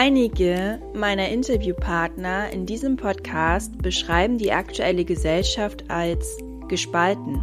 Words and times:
Einige 0.00 0.78
meiner 0.94 1.28
Interviewpartner 1.28 2.52
in 2.52 2.66
diesem 2.66 2.96
Podcast 2.96 3.82
beschreiben 3.82 4.38
die 4.38 4.52
aktuelle 4.52 5.04
Gesellschaft 5.04 5.90
als 5.90 6.38
gespalten. 6.68 7.42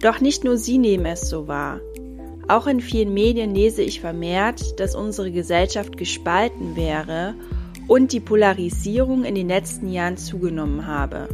Doch 0.00 0.22
nicht 0.22 0.44
nur 0.44 0.56
sie 0.56 0.78
nehmen 0.78 1.04
es 1.04 1.28
so 1.28 1.46
wahr. 1.46 1.80
Auch 2.48 2.66
in 2.66 2.80
vielen 2.80 3.12
Medien 3.12 3.54
lese 3.54 3.82
ich 3.82 4.00
vermehrt, 4.00 4.80
dass 4.80 4.94
unsere 4.94 5.30
Gesellschaft 5.30 5.98
gespalten 5.98 6.74
wäre 6.74 7.34
und 7.86 8.14
die 8.14 8.20
Polarisierung 8.20 9.24
in 9.24 9.34
den 9.34 9.48
letzten 9.48 9.92
Jahren 9.92 10.16
zugenommen 10.16 10.86
habe. 10.86 11.28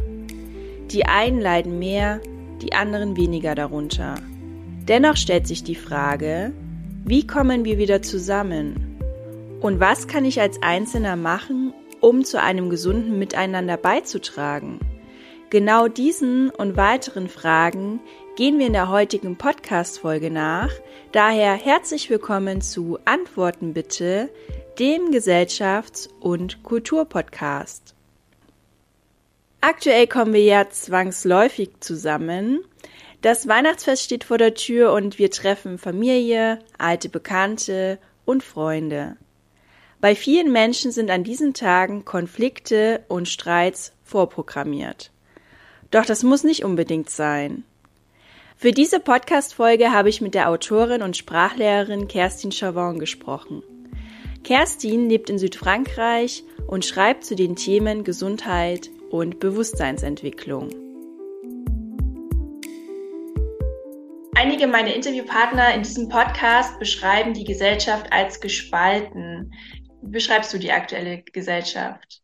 Die 0.91 1.05
einen 1.05 1.39
leiden 1.39 1.79
mehr, 1.79 2.19
die 2.61 2.73
anderen 2.73 3.15
weniger 3.15 3.55
darunter. 3.55 4.15
Dennoch 4.85 5.15
stellt 5.15 5.47
sich 5.47 5.63
die 5.63 5.75
Frage, 5.75 6.51
wie 7.05 7.25
kommen 7.25 7.63
wir 7.63 7.77
wieder 7.77 8.01
zusammen? 8.01 8.84
Und 9.61 9.79
was 9.79 10.07
kann 10.07 10.25
ich 10.25 10.41
als 10.41 10.61
Einzelner 10.61 11.15
machen, 11.15 11.73
um 12.01 12.23
zu 12.23 12.41
einem 12.41 12.69
gesunden 12.69 13.17
Miteinander 13.17 13.77
beizutragen? 13.77 14.79
Genau 15.49 15.87
diesen 15.87 16.49
und 16.49 16.75
weiteren 16.75 17.29
Fragen 17.29 17.99
gehen 18.35 18.59
wir 18.59 18.67
in 18.67 18.73
der 18.73 18.89
heutigen 18.89 19.37
Podcast-Folge 19.37 20.29
nach. 20.29 20.69
Daher 21.13 21.53
herzlich 21.53 22.09
willkommen 22.09 22.61
zu 22.61 22.99
Antworten 23.05 23.73
bitte, 23.73 24.29
dem 24.77 25.11
Gesellschafts- 25.11 26.09
und 26.19 26.61
Kulturpodcast. 26.63 27.95
Aktuell 29.61 30.05
kommen 30.07 30.33
wir 30.33 30.43
ja 30.43 30.69
zwangsläufig 30.69 31.71
zusammen. 31.79 32.63
Das 33.21 33.47
Weihnachtsfest 33.47 34.03
steht 34.03 34.25
vor 34.25 34.37
der 34.37 34.53
Tür 34.53 34.91
und 34.91 35.17
wir 35.17 35.31
treffen 35.31 35.77
Familie, 35.77 36.59
alte 36.77 37.09
Bekannte 37.09 37.97
und 38.25 38.43
Freunde. 38.43 39.17
Bei 40.01 40.15
vielen 40.15 40.51
Menschen 40.51 40.91
sind 40.91 41.09
an 41.09 41.23
diesen 41.23 41.53
Tagen 41.53 42.05
Konflikte 42.05 43.03
und 43.07 43.27
Streits 43.27 43.93
vorprogrammiert. 44.03 45.11
Doch 45.91 46.05
das 46.05 46.23
muss 46.23 46.43
nicht 46.43 46.63
unbedingt 46.63 47.09
sein. 47.09 47.63
Für 48.57 48.71
diese 48.71 48.99
Podcast-Folge 48.99 49.91
habe 49.91 50.09
ich 50.09 50.21
mit 50.21 50.33
der 50.33 50.49
Autorin 50.49 51.01
und 51.01 51.17
Sprachlehrerin 51.17 52.07
Kerstin 52.07 52.51
Chavon 52.51 52.99
gesprochen. 52.99 53.63
Kerstin 54.43 55.09
lebt 55.09 55.29
in 55.29 55.39
Südfrankreich 55.39 56.43
und 56.67 56.85
schreibt 56.85 57.25
zu 57.25 57.35
den 57.35 57.55
Themen 57.55 58.03
Gesundheit 58.03 58.89
und 59.09 59.39
Bewusstseinsentwicklung. 59.39 60.69
Einige 64.35 64.67
meiner 64.67 64.93
Interviewpartner 64.93 65.73
in 65.73 65.81
diesem 65.83 66.09
Podcast 66.09 66.77
beschreiben 66.77 67.33
die 67.33 67.45
Gesellschaft 67.45 68.11
als 68.11 68.39
gespalten 68.39 69.51
beschreibst 70.11 70.53
du 70.53 70.57
die 70.57 70.71
aktuelle 70.71 71.23
Gesellschaft? 71.23 72.21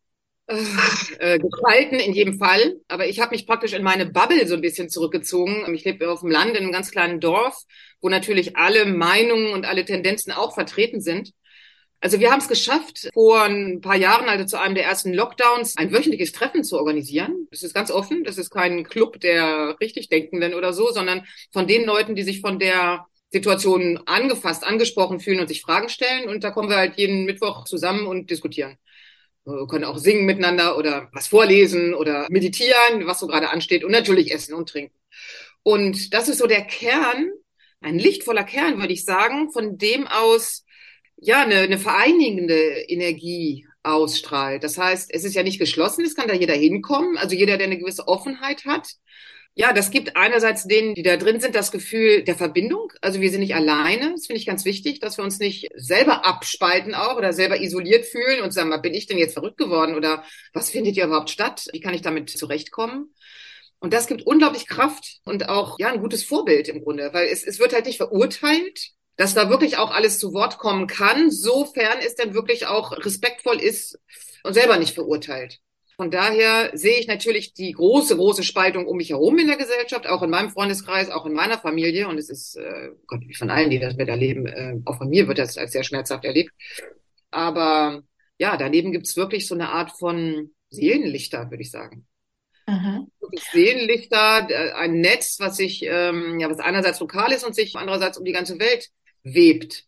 Äh, 1.18 1.38
gespalten 1.38 1.98
in 1.98 2.12
jedem 2.12 2.38
Fall, 2.38 2.76
aber 2.88 3.06
ich 3.06 3.20
habe 3.20 3.30
mich 3.30 3.46
praktisch 3.46 3.72
in 3.72 3.82
meine 3.82 4.06
Bubble 4.06 4.46
so 4.46 4.54
ein 4.54 4.60
bisschen 4.60 4.88
zurückgezogen. 4.88 5.72
Ich 5.74 5.84
lebe 5.84 6.10
auf 6.10 6.20
dem 6.20 6.30
Land 6.30 6.50
in 6.50 6.64
einem 6.64 6.72
ganz 6.72 6.90
kleinen 6.90 7.20
Dorf, 7.20 7.62
wo 8.00 8.08
natürlich 8.08 8.56
alle 8.56 8.84
Meinungen 8.84 9.52
und 9.52 9.64
alle 9.64 9.84
Tendenzen 9.84 10.32
auch 10.32 10.54
vertreten 10.54 11.00
sind. 11.00 11.32
Also 12.00 12.18
wir 12.18 12.32
haben 12.32 12.40
es 12.40 12.48
geschafft, 12.48 13.08
vor 13.14 13.44
ein 13.44 13.80
paar 13.80 13.94
Jahren, 13.94 14.28
also 14.28 14.44
zu 14.44 14.60
einem 14.60 14.74
der 14.74 14.84
ersten 14.84 15.14
Lockdowns, 15.14 15.76
ein 15.76 15.92
wöchentliches 15.92 16.32
Treffen 16.32 16.64
zu 16.64 16.76
organisieren. 16.76 17.46
Das 17.52 17.62
ist 17.62 17.74
ganz 17.74 17.92
offen. 17.92 18.24
Das 18.24 18.38
ist 18.38 18.50
kein 18.50 18.82
Club 18.82 19.20
der 19.20 19.76
richtig 19.80 20.08
Denkenden 20.08 20.54
oder 20.54 20.72
so, 20.72 20.90
sondern 20.90 21.24
von 21.52 21.68
den 21.68 21.84
Leuten, 21.84 22.16
die 22.16 22.24
sich 22.24 22.40
von 22.40 22.58
der 22.58 23.06
Situationen 23.32 24.06
angefasst, 24.06 24.64
angesprochen 24.64 25.18
fühlen 25.18 25.40
und 25.40 25.48
sich 25.48 25.62
Fragen 25.62 25.88
stellen. 25.88 26.28
Und 26.28 26.44
da 26.44 26.50
kommen 26.50 26.68
wir 26.68 26.76
halt 26.76 26.96
jeden 26.96 27.24
Mittwoch 27.24 27.64
zusammen 27.64 28.06
und 28.06 28.30
diskutieren. 28.30 28.76
Wir 29.44 29.66
können 29.66 29.84
auch 29.84 29.98
singen 29.98 30.26
miteinander 30.26 30.76
oder 30.76 31.08
was 31.12 31.26
vorlesen 31.26 31.94
oder 31.94 32.26
meditieren, 32.30 33.06
was 33.06 33.18
so 33.18 33.26
gerade 33.26 33.50
ansteht 33.50 33.82
und 33.82 33.90
natürlich 33.90 34.32
essen 34.32 34.54
und 34.54 34.68
trinken. 34.68 34.94
Und 35.64 36.14
das 36.14 36.28
ist 36.28 36.38
so 36.38 36.46
der 36.46 36.62
Kern, 36.62 37.30
ein 37.80 37.98
lichtvoller 37.98 38.44
Kern, 38.44 38.78
würde 38.78 38.92
ich 38.92 39.04
sagen, 39.04 39.50
von 39.50 39.78
dem 39.78 40.06
aus 40.06 40.64
ja 41.16 41.42
eine, 41.42 41.56
eine 41.56 41.78
vereinigende 41.78 42.54
Energie 42.54 43.66
ausstrahlt. 43.82 44.62
Das 44.62 44.78
heißt, 44.78 45.12
es 45.12 45.24
ist 45.24 45.34
ja 45.34 45.42
nicht 45.42 45.58
geschlossen, 45.58 46.04
es 46.04 46.14
kann 46.14 46.28
da 46.28 46.34
jeder 46.34 46.54
hinkommen, 46.54 47.16
also 47.16 47.34
jeder, 47.34 47.56
der 47.56 47.66
eine 47.66 47.78
gewisse 47.78 48.06
Offenheit 48.06 48.64
hat. 48.64 48.88
Ja, 49.54 49.74
das 49.74 49.90
gibt 49.90 50.16
einerseits 50.16 50.66
denen, 50.66 50.94
die 50.94 51.02
da 51.02 51.18
drin 51.18 51.38
sind, 51.38 51.54
das 51.54 51.72
Gefühl 51.72 52.24
der 52.24 52.36
Verbindung. 52.36 52.90
Also 53.02 53.20
wir 53.20 53.30
sind 53.30 53.40
nicht 53.40 53.54
alleine. 53.54 54.12
Das 54.12 54.26
finde 54.26 54.40
ich 54.40 54.46
ganz 54.46 54.64
wichtig, 54.64 54.98
dass 55.00 55.18
wir 55.18 55.24
uns 55.24 55.38
nicht 55.40 55.68
selber 55.74 56.24
abspalten 56.24 56.94
auch 56.94 57.16
oder 57.16 57.34
selber 57.34 57.60
isoliert 57.60 58.06
fühlen 58.06 58.42
und 58.42 58.52
sagen, 58.52 58.72
bin 58.80 58.94
ich 58.94 59.06
denn 59.06 59.18
jetzt 59.18 59.34
verrückt 59.34 59.58
geworden 59.58 59.94
oder 59.94 60.24
was 60.54 60.70
findet 60.70 60.94
hier 60.94 61.04
überhaupt 61.04 61.28
statt? 61.28 61.66
Wie 61.72 61.80
kann 61.80 61.92
ich 61.92 62.00
damit 62.00 62.30
zurechtkommen? 62.30 63.14
Und 63.78 63.92
das 63.92 64.06
gibt 64.06 64.22
unglaublich 64.22 64.66
Kraft 64.66 65.18
und 65.24 65.50
auch 65.50 65.78
ja 65.78 65.92
ein 65.92 66.00
gutes 66.00 66.24
Vorbild 66.24 66.68
im 66.68 66.82
Grunde, 66.82 67.12
weil 67.12 67.26
es, 67.28 67.44
es 67.44 67.58
wird 67.58 67.74
halt 67.74 67.84
nicht 67.84 67.98
verurteilt, 67.98 68.92
dass 69.16 69.34
da 69.34 69.50
wirklich 69.50 69.76
auch 69.76 69.90
alles 69.90 70.18
zu 70.18 70.32
Wort 70.32 70.56
kommen 70.56 70.86
kann, 70.86 71.30
sofern 71.30 71.98
es 71.98 72.14
denn 72.14 72.32
wirklich 72.32 72.66
auch 72.66 72.92
respektvoll 72.92 73.60
ist 73.60 73.98
und 74.44 74.54
selber 74.54 74.78
nicht 74.78 74.94
verurteilt. 74.94 75.58
Von 75.96 76.10
daher 76.10 76.70
sehe 76.76 76.98
ich 76.98 77.06
natürlich 77.06 77.52
die 77.52 77.72
große, 77.72 78.16
große 78.16 78.42
Spaltung 78.42 78.86
um 78.86 78.96
mich 78.96 79.10
herum 79.10 79.38
in 79.38 79.46
der 79.46 79.56
Gesellschaft, 79.56 80.06
auch 80.06 80.22
in 80.22 80.30
meinem 80.30 80.50
Freundeskreis, 80.50 81.10
auch 81.10 81.26
in 81.26 81.34
meiner 81.34 81.58
Familie. 81.58 82.08
Und 82.08 82.18
es 82.18 82.30
ist, 82.30 82.56
äh, 82.56 82.90
Gott, 83.06 83.20
wie 83.26 83.34
von 83.34 83.50
allen, 83.50 83.70
die 83.70 83.78
das 83.78 83.96
mit 83.96 84.08
erleben, 84.08 84.46
äh, 84.46 84.76
auch 84.84 84.98
von 84.98 85.08
mir 85.08 85.28
wird 85.28 85.38
das 85.38 85.58
als 85.58 85.72
sehr 85.72 85.84
schmerzhaft 85.84 86.24
erlebt. 86.24 86.52
Aber 87.30 88.02
ja, 88.38 88.56
daneben 88.56 88.92
gibt 88.92 89.06
es 89.06 89.16
wirklich 89.16 89.46
so 89.46 89.54
eine 89.54 89.68
Art 89.68 89.92
von 89.98 90.50
Seelenlichter, 90.70 91.50
würde 91.50 91.62
ich 91.62 91.70
sagen. 91.70 92.06
Mhm. 92.66 93.08
Seelenlichter, 93.52 94.76
ein 94.76 95.00
Netz, 95.00 95.38
was 95.40 95.56
sich, 95.56 95.84
ähm, 95.84 96.40
ja, 96.40 96.48
was 96.48 96.58
einerseits 96.58 97.00
lokal 97.00 97.32
ist 97.32 97.44
und 97.44 97.54
sich 97.54 97.76
andererseits 97.76 98.18
um 98.18 98.24
die 98.24 98.32
ganze 98.32 98.58
Welt 98.58 98.88
webt. 99.22 99.84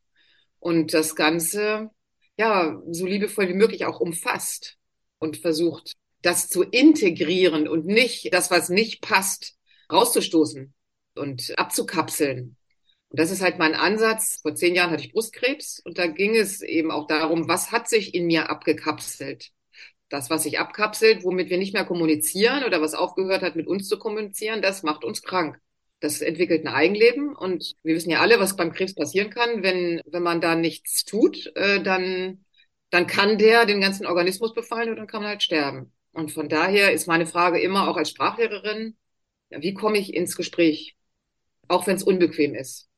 Und 0.59 0.93
das 0.93 1.17
Ganze, 1.17 1.91
ja, 2.37 2.81
so 2.91 3.07
liebevoll 3.07 3.49
wie 3.49 3.55
möglich 3.55 3.87
auch 3.87 4.01
umfasst 4.01 4.79
und 5.25 5.39
versucht, 5.39 5.95
das 6.23 6.49
zu 6.49 6.63
integrieren 6.63 7.67
und 7.67 7.87
nicht 7.87 8.33
das, 8.33 8.51
was 8.51 8.69
nicht 8.69 9.01
passt, 9.01 9.57
rauszustoßen 9.91 10.73
und 11.17 11.59
abzukapseln. 11.59 12.57
Und 13.09 13.21
das 13.21 13.31
ist 13.31 13.43
halt 13.43 13.59
mein 13.59 13.75
Ansatz. 13.75 14.41
Vor 14.43 14.55
zehn 14.55 14.75
Jahren 14.75 14.91
hatte 14.91 15.03
ich 15.03 15.13
Brustkrebs 15.13 15.81
und 15.81 15.99
da 15.99 16.07
ging 16.07 16.37
es 16.37 16.61
eben 16.61 16.91
auch 16.91 17.07
darum, 17.07 17.49
was 17.49 17.73
hat 17.73 17.89
sich 17.89 18.15
in 18.15 18.27
mir 18.27 18.51
abgekapselt? 18.51 19.51
Das, 20.11 20.31
was 20.31 20.43
sich 20.43 20.59
abkapselt, 20.59 21.25
womit 21.25 21.49
wir 21.49 21.59
nicht 21.59 21.73
mehr 21.73 21.85
kommunizieren 21.85 22.65
oder 22.65 22.81
was 22.83 22.95
aufgehört 22.95 23.43
hat, 23.43 23.57
mit 23.57 23.67
uns 23.67 23.89
zu 23.89 23.99
kommunizieren, 23.99 24.63
das 24.63 24.83
macht 24.83 25.05
uns 25.05 25.23
krank. 25.23 25.59
Das 26.01 26.21
entwickelt 26.21 26.67
ein 26.67 26.75
Eigenleben 26.75 27.35
und 27.35 27.75
wir 27.83 27.95
wissen 27.95 28.11
ja 28.11 28.21
alle, 28.21 28.39
was 28.39 28.57
beim 28.57 28.73
Krebs 28.73 28.95
passieren 28.95 29.31
kann. 29.31 29.63
Wenn, 29.63 30.03
wenn 30.05 30.23
man 30.23 30.43
da 30.43 30.55
nichts 30.55 31.05
tut, 31.05 31.51
äh, 31.57 31.83
dann 31.83 32.44
dann 32.95 33.09
kann 33.09 33.39
der 33.39 33.67
den 33.67 33.81
ganzen 33.81 34.07
Organismus 34.07 34.55
befallen 34.55 34.91
und 34.91 34.97
dann 34.97 35.09
kann 35.09 35.21
man 35.21 35.31
halt 35.31 35.43
sterben. 35.43 35.93
Und 36.13 36.31
von 36.31 36.49
daher 36.49 36.93
ist 36.93 37.09
meine 37.09 37.27
Frage 37.27 37.61
immer 37.61 37.89
auch 37.89 37.97
als 37.97 38.11
Sprachlehrerin, 38.11 38.97
wie 39.51 39.75
komme 39.75 39.99
ich 39.99 40.15
ins 40.15 40.37
Gespräch, 40.37 40.97
auch 41.67 41.89
wenn 41.89 41.97
es 41.97 42.05
unbequem 42.05 42.55
ist. 42.55 42.89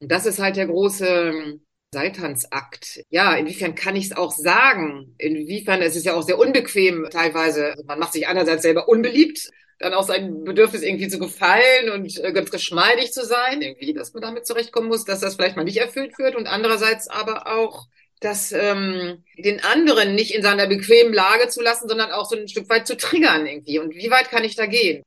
Und 0.00 0.12
das 0.12 0.26
ist 0.26 0.38
halt 0.38 0.56
der 0.56 0.66
große 0.66 1.58
Seiltanzakt. 1.94 3.04
Ja, 3.08 3.34
inwiefern 3.36 3.74
kann 3.74 3.96
ich 3.96 4.06
es 4.06 4.16
auch 4.16 4.32
sagen? 4.32 5.14
Inwiefern, 5.16 5.80
es 5.80 5.96
ist 5.96 6.04
ja 6.04 6.14
auch 6.14 6.22
sehr 6.22 6.38
unbequem 6.38 7.08
teilweise. 7.10 7.70
Also 7.70 7.84
man 7.84 7.98
macht 7.98 8.12
sich 8.12 8.28
einerseits 8.28 8.62
selber 8.62 8.86
unbeliebt, 8.86 9.48
dann 9.78 9.94
auch 9.94 10.04
sein 10.04 10.44
Bedürfnis 10.44 10.82
irgendwie 10.82 11.08
zu 11.08 11.18
gefallen 11.18 11.88
und 11.90 12.22
äh, 12.22 12.32
ganz 12.32 12.50
geschmeidig 12.50 13.12
zu 13.12 13.24
sein, 13.24 13.62
irgendwie, 13.62 13.94
dass 13.94 14.12
man 14.12 14.22
damit 14.22 14.46
zurechtkommen 14.46 14.88
muss, 14.88 15.06
dass 15.06 15.20
das 15.20 15.36
vielleicht 15.36 15.56
mal 15.56 15.64
nicht 15.64 15.78
erfüllt 15.78 16.18
wird 16.18 16.36
und 16.36 16.46
andererseits 16.46 17.08
aber 17.08 17.46
auch 17.46 17.86
das 18.20 18.52
ähm, 18.52 19.24
den 19.36 19.62
anderen 19.62 20.14
nicht 20.14 20.34
in 20.34 20.42
seiner 20.42 20.66
bequemen 20.66 21.12
Lage 21.12 21.48
zu 21.48 21.62
lassen, 21.62 21.88
sondern 21.88 22.12
auch 22.12 22.24
so 22.28 22.36
ein 22.36 22.48
Stück 22.48 22.68
weit 22.68 22.86
zu 22.86 22.96
triggern 22.96 23.46
irgendwie. 23.46 23.78
Und 23.78 23.94
wie 23.94 24.10
weit 24.10 24.30
kann 24.30 24.44
ich 24.44 24.56
da 24.56 24.66
gehen? 24.66 25.02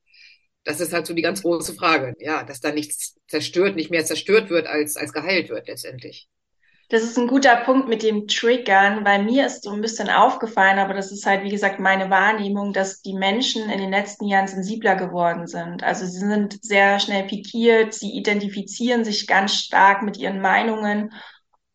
Das 0.64 0.80
ist 0.80 0.92
halt 0.92 1.06
so 1.06 1.14
die 1.14 1.22
ganz 1.22 1.42
große 1.42 1.74
Frage. 1.74 2.14
Ja, 2.18 2.44
dass 2.44 2.60
da 2.60 2.70
nichts 2.70 3.16
zerstört, 3.26 3.76
nicht 3.76 3.90
mehr 3.90 4.04
zerstört 4.04 4.50
wird, 4.50 4.66
als, 4.66 4.96
als 4.96 5.12
geheilt 5.12 5.48
wird 5.48 5.68
letztendlich. 5.68 6.28
Das 6.90 7.04
ist 7.04 7.16
ein 7.16 7.28
guter 7.28 7.54
Punkt 7.54 7.88
mit 7.88 8.02
dem 8.02 8.26
Triggern, 8.26 9.04
weil 9.04 9.22
mir 9.22 9.46
ist 9.46 9.62
so 9.62 9.70
ein 9.70 9.80
bisschen 9.80 10.10
aufgefallen, 10.10 10.80
aber 10.80 10.92
das 10.92 11.12
ist 11.12 11.24
halt, 11.24 11.44
wie 11.44 11.50
gesagt, 11.50 11.78
meine 11.78 12.10
Wahrnehmung, 12.10 12.72
dass 12.72 13.00
die 13.00 13.14
Menschen 13.14 13.70
in 13.70 13.78
den 13.78 13.92
letzten 13.92 14.26
Jahren 14.26 14.48
sensibler 14.48 14.96
geworden 14.96 15.46
sind. 15.46 15.84
Also 15.84 16.04
sie 16.04 16.18
sind 16.18 16.58
sehr 16.64 16.98
schnell 16.98 17.28
pikiert, 17.28 17.94
sie 17.94 18.10
identifizieren 18.10 19.04
sich 19.04 19.28
ganz 19.28 19.54
stark 19.54 20.02
mit 20.02 20.16
ihren 20.16 20.40
Meinungen 20.40 21.12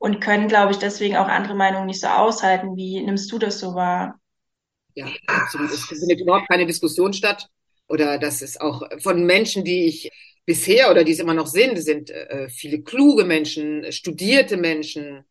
und 0.05 0.21
können, 0.21 0.47
glaube 0.47 0.71
ich, 0.71 0.77
deswegen 0.77 1.17
auch 1.17 1.27
andere 1.27 1.55
Meinungen 1.55 1.87
nicht 1.87 1.99
so 1.99 2.05
aushalten. 2.05 2.75
Wie 2.75 3.01
nimmst 3.01 3.31
du 3.31 3.39
das 3.39 3.59
so 3.59 3.73
wahr? 3.73 4.19
Ja, 4.93 5.07
absolut. 5.25 5.71
Es 5.71 5.85
findet 5.85 6.21
überhaupt 6.21 6.47
keine 6.47 6.67
Diskussion 6.67 7.11
statt. 7.11 7.47
Oder 7.87 8.19
das 8.19 8.43
ist 8.43 8.61
auch 8.61 8.83
von 9.01 9.25
Menschen, 9.25 9.63
die 9.63 9.85
ich 9.85 10.11
bisher 10.45 10.91
oder 10.91 11.03
die 11.03 11.11
es 11.11 11.17
immer 11.17 11.33
noch 11.33 11.47
sind, 11.47 11.81
sind 11.81 12.11
äh, 12.11 12.49
viele 12.49 12.83
kluge 12.83 13.23
Menschen, 13.23 13.91
studierte 13.91 14.57
Menschen, 14.57 15.25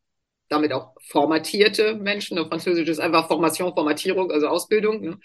damit 0.49 0.73
auch 0.73 0.97
formatierte 1.07 1.95
Menschen. 1.95 2.37
Auf 2.41 2.49
Französisch 2.49 2.89
ist 2.89 2.99
einfach 2.99 3.29
Formation, 3.29 3.75
Formatierung, 3.75 4.33
also 4.33 4.49
Ausbildung. 4.49 5.01
Ne? 5.03 5.21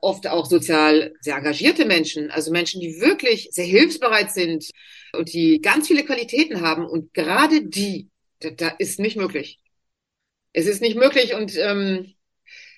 Oft 0.00 0.28
auch 0.28 0.46
sozial 0.46 1.14
sehr 1.20 1.34
engagierte 1.34 1.84
Menschen, 1.84 2.30
also 2.30 2.52
Menschen, 2.52 2.80
die 2.80 3.00
wirklich 3.00 3.48
sehr 3.50 3.66
hilfsbereit 3.66 4.30
sind 4.30 4.70
und 5.16 5.32
die 5.32 5.60
ganz 5.60 5.88
viele 5.88 6.04
Qualitäten 6.04 6.60
haben. 6.60 6.86
Und 6.86 7.12
gerade 7.12 7.66
die, 7.66 8.08
da, 8.40 8.50
da 8.50 8.68
ist 8.78 8.98
nicht 9.00 9.16
möglich. 9.16 9.60
Es 10.52 10.66
ist 10.66 10.80
nicht 10.80 10.96
möglich 10.96 11.34
und 11.34 11.56
ähm, 11.56 12.14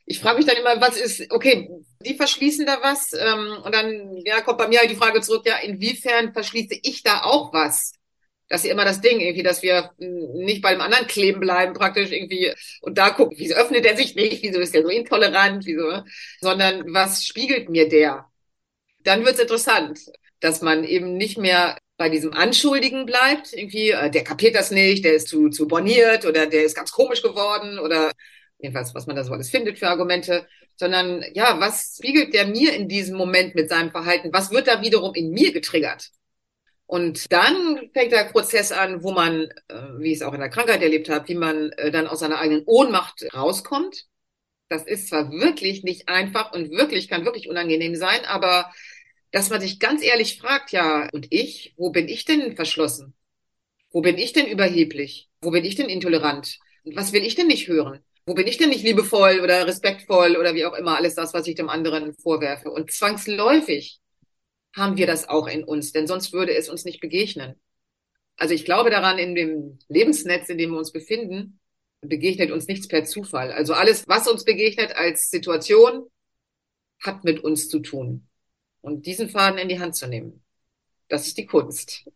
ich 0.07 0.19
frage 0.21 0.39
mich 0.39 0.47
dann 0.47 0.57
immer, 0.57 0.81
was 0.81 1.01
ist, 1.01 1.31
okay, 1.31 1.71
die 2.05 2.15
verschließen 2.15 2.67
da 2.67 2.81
was 2.83 3.12
ähm, 3.12 3.62
und 3.65 3.75
dann 3.75 4.17
ja, 4.25 4.41
kommt 4.41 4.59
bei 4.59 4.69
mir 4.69 4.81
die 4.89 4.97
Frage 4.97 5.21
zurück, 5.21 5.47
ja, 5.47 5.59
inwiefern 5.59 6.33
verschließe 6.33 6.81
ich 6.83 7.03
da 7.03 7.23
auch 7.23 7.53
was? 7.53 7.93
Das 8.49 8.62
ist 8.62 8.67
ja 8.67 8.73
immer 8.73 8.85
das 8.85 9.01
Ding, 9.01 9.21
irgendwie, 9.21 9.45
dass 9.45 9.62
wir 9.62 9.93
nicht 9.99 10.62
bei 10.62 10.73
dem 10.73 10.81
anderen 10.81 11.07
kleben 11.07 11.39
bleiben, 11.39 11.73
praktisch 11.73 12.11
irgendwie 12.11 12.53
und 12.81 12.99
da 12.99 13.11
gucken, 13.11 13.39
wieso 13.39 13.55
öffnet 13.55 13.87
er 13.87 13.97
sich 13.97 14.17
nicht, 14.17 14.43
wieso 14.43 14.59
ist 14.59 14.75
er 14.75 14.83
so 14.83 14.89
intolerant, 14.89 15.65
wieso, 15.67 16.03
sondern 16.41 16.93
was 16.93 17.25
spiegelt 17.25 17.69
mir 17.69 17.89
der? 17.89 18.29
Dann 19.05 19.25
wird's 19.25 19.39
interessant, 19.39 20.01
dass 20.41 20.62
man 20.62 20.83
eben 20.83 21.17
nicht 21.17 21.39
mehr 21.39 21.79
bei 22.00 22.08
diesem 22.08 22.32
Anschuldigen 22.32 23.05
bleibt, 23.05 23.52
irgendwie, 23.52 23.91
äh, 23.91 24.11
der 24.11 24.25
kapiert 24.25 24.55
das 24.55 24.70
nicht, 24.70 25.05
der 25.05 25.12
ist 25.12 25.29
zu, 25.29 25.50
zu 25.50 25.69
borniert 25.69 26.25
oder 26.25 26.47
der 26.47 26.64
ist 26.64 26.75
ganz 26.75 26.93
komisch 26.93 27.23
geworden 27.23 27.79
oder 27.79 28.12
jedenfalls, 28.58 28.94
was 28.94 29.06
man 29.06 29.17
da 29.17 29.23
so 29.23 29.35
alles 29.35 29.50
findet 29.50 29.79
für 29.79 29.88
Argumente, 29.88 30.49
sondern 30.76 31.23
ja, 31.35 31.61
was 31.61 31.99
spiegelt 31.99 32.32
der 32.32 32.47
mir 32.47 32.75
in 32.75 32.88
diesem 32.88 33.19
Moment 33.19 33.55
mit 33.55 33.69
seinem 33.69 33.91
Verhalten? 33.91 34.32
Was 34.32 34.50
wird 34.50 34.67
da 34.67 34.81
wiederum 34.81 35.14
in 35.14 35.31
mir 35.31 35.52
getriggert? 35.52 36.08
Und 36.87 37.31
dann 37.31 37.91
fängt 37.93 38.12
der 38.12 38.25
Prozess 38.25 38.73
an, 38.73 39.02
wo 39.02 39.12
man, 39.12 39.50
äh, 39.69 39.75
wie 39.99 40.12
ich 40.12 40.20
es 40.20 40.23
auch 40.23 40.32
in 40.32 40.41
der 40.41 40.49
Krankheit 40.49 40.81
erlebt 40.81 41.11
habe, 41.11 41.29
wie 41.29 41.35
man 41.35 41.70
äh, 41.73 41.91
dann 41.91 42.06
aus 42.06 42.20
seiner 42.20 42.38
eigenen 42.38 42.62
Ohnmacht 42.64 43.26
rauskommt. 43.35 44.06
Das 44.70 44.87
ist 44.87 45.08
zwar 45.08 45.31
wirklich 45.31 45.82
nicht 45.82 46.08
einfach 46.08 46.55
und 46.55 46.70
wirklich 46.70 47.08
kann 47.08 47.26
wirklich 47.26 47.47
unangenehm 47.47 47.94
sein, 47.94 48.25
aber 48.25 48.73
dass 49.32 49.50
man 49.50 49.61
sich 49.61 49.79
ganz 49.79 50.03
ehrlich 50.03 50.38
fragt, 50.38 50.73
ja, 50.73 51.09
und 51.12 51.27
ich, 51.31 51.75
wo 51.77 51.91
bin 51.91 52.09
ich 52.09 52.25
denn 52.25 52.56
verschlossen? 52.56 53.15
Wo 53.93 54.00
bin 54.00 54.19
ich 54.19 54.32
denn 54.32 54.47
überheblich? 54.47 55.29
Wo 55.41 55.50
bin 55.50 55.65
ich 55.65 55.75
denn 55.75 55.88
intolerant? 55.88 56.59
Was 56.85 57.12
will 57.12 57.25
ich 57.25 57.35
denn 57.35 57.47
nicht 57.47 57.69
hören? 57.69 58.00
Wo 58.27 58.35
bin 58.35 58.47
ich 58.47 58.59
denn 58.59 58.69
nicht 58.69 58.85
liebevoll 58.85 59.41
oder 59.41 59.67
respektvoll 59.67 60.37
oder 60.37 60.55
wie 60.55 60.65
auch 60.65 60.75
immer 60.75 60.97
alles 60.97 61.15
das, 61.15 61.35
was 61.35 61.47
ich 61.47 61.55
dem 61.55 61.69
anderen 61.69 62.15
vorwerfe? 62.15 62.71
Und 62.71 62.93
zwangsläufig 62.93 64.00
haben 64.77 64.97
wir 64.97 65.06
das 65.06 65.29
auch 65.29 65.49
in 65.49 65.65
uns, 65.65 65.93
denn 65.93 66.06
sonst 66.06 66.33
würde 66.33 66.55
es 66.55 66.69
uns 66.69 66.85
nicht 66.85 67.00
begegnen. 67.00 67.61
Also 68.37 68.55
ich 68.55 68.65
glaube 68.65 68.91
daran, 68.91 69.19
in 69.19 69.35
dem 69.35 69.79
Lebensnetz, 69.88 70.49
in 70.49 70.59
dem 70.59 70.71
wir 70.71 70.79
uns 70.79 70.93
befinden, 70.93 71.61
begegnet 72.00 72.50
uns 72.50 72.67
nichts 72.67 72.88
per 72.88 73.05
Zufall. 73.05 73.53
Also 73.53 73.75
alles, 73.75 74.06
was 74.09 74.29
uns 74.29 74.44
begegnet 74.44 74.93
als 74.93 75.29
Situation, 75.29 76.06
hat 77.03 77.25
mit 77.25 77.41
uns 77.41 77.69
zu 77.69 77.81
tun. 77.81 78.30
Und 78.81 79.06
diesen 79.06 79.29
Faden 79.29 79.59
in 79.59 79.69
die 79.69 79.79
Hand 79.79 79.97
zu 79.97 80.06
nehmen, 80.06 80.43
das 81.09 81.27
ist 81.27 81.38
die 81.38 81.47
Kunst. 81.47 82.09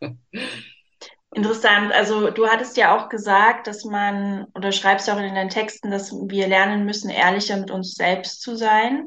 Interessant. 1.32 1.92
Also 1.92 2.30
du 2.30 2.48
hattest 2.48 2.76
ja 2.76 2.96
auch 2.96 3.08
gesagt, 3.08 3.68
dass 3.68 3.84
man, 3.84 4.46
oder 4.54 4.72
schreibst 4.72 5.08
auch 5.08 5.18
in 5.18 5.34
deinen 5.34 5.48
Texten, 5.48 5.90
dass 5.90 6.10
wir 6.10 6.48
lernen 6.48 6.84
müssen, 6.84 7.08
ehrlicher 7.08 7.56
mit 7.56 7.70
uns 7.70 7.94
selbst 7.94 8.42
zu 8.42 8.56
sein. 8.56 9.06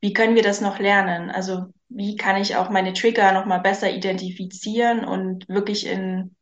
Wie 0.00 0.14
können 0.14 0.34
wir 0.34 0.42
das 0.42 0.62
noch 0.62 0.78
lernen? 0.78 1.30
Also 1.30 1.66
wie 1.88 2.16
kann 2.16 2.40
ich 2.40 2.56
auch 2.56 2.70
meine 2.70 2.94
Trigger 2.94 3.32
noch 3.32 3.44
mal 3.44 3.58
besser 3.58 3.92
identifizieren 3.92 5.04
und 5.04 5.46
wirklich 5.48 5.86
in 5.86 6.34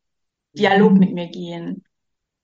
Dialog 0.53 0.93
mit 0.93 1.13
mir 1.13 1.29
gehen? 1.29 1.85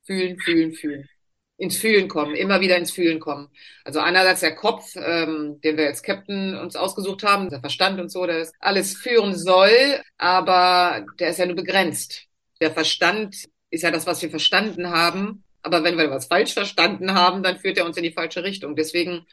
Fühlen, 0.05 0.39
fühlen, 0.41 0.75
fühlen. 0.75 1.09
Ins 1.59 1.79
Fühlen 1.79 2.09
kommen, 2.09 2.35
immer 2.35 2.61
wieder 2.61 2.77
ins 2.77 2.91
Fühlen 2.91 3.19
kommen. 3.19 3.49
Also 3.85 4.01
einerseits 4.01 4.41
der 4.41 4.55
Kopf, 4.55 4.95
ähm, 4.97 5.59
den 5.63 5.79
wir 5.79 5.87
als 5.87 6.03
Captain 6.03 6.55
uns 6.55 6.77
ausgesucht 6.77 7.23
haben, 7.23 7.49
der 7.49 7.61
Verstand 7.61 7.99
und 7.99 8.11
so, 8.11 8.27
der 8.27 8.41
das 8.41 8.53
alles 8.61 8.95
führen 8.95 9.35
soll, 9.35 10.03
aber 10.19 11.07
der 11.19 11.31
ist 11.31 11.39
ja 11.39 11.47
nur 11.47 11.57
begrenzt. 11.57 12.27
Der 12.61 12.71
Verstand 12.71 13.37
ist 13.71 13.83
ja 13.83 13.91
das, 13.91 14.07
was 14.07 14.21
wir 14.23 14.31
verstanden 14.31 14.91
haben. 14.91 15.45
Aber 15.63 15.83
wenn 15.83 15.99
wir 15.99 16.11
was 16.11 16.27
falsch 16.27 16.55
verstanden 16.55 17.15
haben, 17.15 17.43
dann 17.43 17.59
führt 17.59 17.79
er 17.79 17.87
uns 17.87 17.97
in 17.97 18.05
die 18.05 18.13
falsche 18.13 18.45
Richtung. 18.45 18.77
Deswegen 18.77 19.27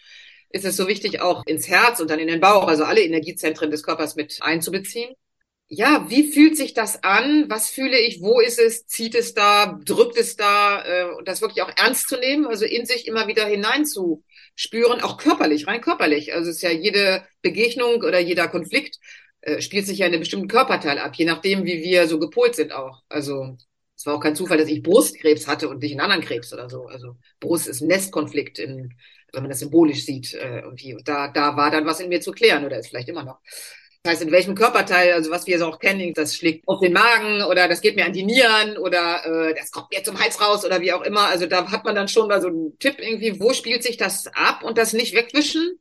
ist 0.49 0.65
es 0.65 0.77
so 0.77 0.87
wichtig, 0.87 1.21
auch 1.21 1.43
ins 1.45 1.67
Herz 1.67 1.99
und 1.99 2.09
dann 2.09 2.19
in 2.19 2.27
den 2.27 2.39
Bauch, 2.39 2.67
also 2.67 2.85
alle 2.85 3.01
Energiezentren 3.01 3.69
des 3.69 3.83
Körpers 3.83 4.15
mit 4.15 4.39
einzubeziehen. 4.41 5.13
Ja, 5.69 6.05
wie 6.09 6.31
fühlt 6.31 6.55
sich 6.55 6.73
das 6.75 7.03
an? 7.03 7.45
Was 7.49 7.69
fühle 7.69 7.97
ich? 7.99 8.21
Wo 8.21 8.39
ist 8.39 8.59
es? 8.59 8.85
Zieht 8.85 9.15
es 9.15 9.33
da? 9.33 9.79
Drückt 9.85 10.17
es 10.17 10.35
da? 10.35 10.83
Äh, 10.85 11.15
und 11.15 11.27
das 11.27 11.41
wirklich 11.41 11.63
auch 11.63 11.71
ernst 11.77 12.09
zu 12.09 12.17
nehmen, 12.17 12.45
also 12.45 12.65
in 12.65 12.85
sich 12.85 13.07
immer 13.07 13.27
wieder 13.27 13.45
hineinzuspüren, 13.47 15.01
auch 15.01 15.17
körperlich, 15.17 15.65
rein 15.67 15.81
körperlich. 15.81 16.33
Also 16.33 16.51
es 16.51 16.57
ist 16.57 16.61
ja 16.61 16.69
jede 16.71 17.23
Begegnung 17.41 18.03
oder 18.03 18.19
jeder 18.19 18.47
Konflikt 18.47 18.99
äh, 19.41 19.61
spielt 19.61 19.87
sich 19.87 19.97
ja 19.99 20.05
in 20.05 20.13
einem 20.13 20.21
bestimmten 20.21 20.47
Körperteil 20.47 20.99
ab, 20.99 21.15
je 21.15 21.25
nachdem, 21.25 21.65
wie 21.65 21.81
wir 21.81 22.07
so 22.07 22.19
gepolt 22.19 22.55
sind 22.55 22.71
auch. 22.71 23.01
Also 23.09 23.57
es 23.95 24.05
war 24.05 24.15
auch 24.15 24.19
kein 24.21 24.35
Zufall, 24.35 24.57
dass 24.57 24.69
ich 24.69 24.83
Brustkrebs 24.83 25.47
hatte 25.47 25.69
und 25.69 25.81
nicht 25.81 25.91
einen 25.93 26.01
anderen 26.01 26.23
Krebs 26.23 26.53
oder 26.53 26.69
so. 26.69 26.85
Also 26.85 27.17
Brust 27.39 27.67
ist 27.67 27.81
ein 27.81 27.87
Nestkonflikt, 27.87 28.59
in, 28.59 28.93
wenn 29.31 29.41
man 29.43 29.49
das 29.49 29.59
symbolisch 29.59 30.05
sieht. 30.05 30.33
Äh. 30.35 30.63
Und 30.65 30.81
da, 31.07 31.29
da 31.29 31.57
war 31.57 31.71
dann 31.71 31.85
was 31.85 31.99
in 31.99 32.09
mir 32.09 32.21
zu 32.21 32.31
klären 32.31 32.65
oder 32.65 32.77
ist 32.77 32.89
vielleicht 32.89 33.09
immer 33.09 33.23
noch. 33.23 33.39
Das 34.03 34.15
heißt, 34.15 34.23
in 34.23 34.31
welchem 34.31 34.53
Körperteil, 34.53 35.13
also 35.13 35.31
was 35.31 35.47
wir 35.47 35.57
so 35.57 35.67
auch 35.67 35.79
kennen, 35.79 36.13
das 36.13 36.35
schlägt 36.35 36.67
auf 36.67 36.81
den 36.81 36.91
Magen 36.91 37.41
oder 37.43 37.69
das 37.69 37.79
geht 37.79 37.95
mir 37.95 38.05
an 38.05 38.11
die 38.11 38.25
Nieren 38.25 38.77
oder 38.77 39.25
äh, 39.25 39.55
das 39.55 39.71
kommt 39.71 39.91
mir 39.91 40.03
zum 40.03 40.19
Hals 40.19 40.41
raus 40.41 40.65
oder 40.65 40.81
wie 40.81 40.91
auch 40.91 41.03
immer. 41.03 41.27
Also 41.27 41.45
da 41.45 41.71
hat 41.71 41.85
man 41.85 41.95
dann 41.95 42.09
schon 42.09 42.27
mal 42.27 42.41
so 42.41 42.49
einen 42.49 42.77
Tipp 42.79 42.95
irgendwie, 42.99 43.39
wo 43.39 43.53
spielt 43.53 43.81
sich 43.81 43.95
das 43.95 44.27
ab 44.27 44.61
und 44.61 44.77
das 44.77 44.91
nicht 44.91 45.15
wegwischen, 45.15 45.79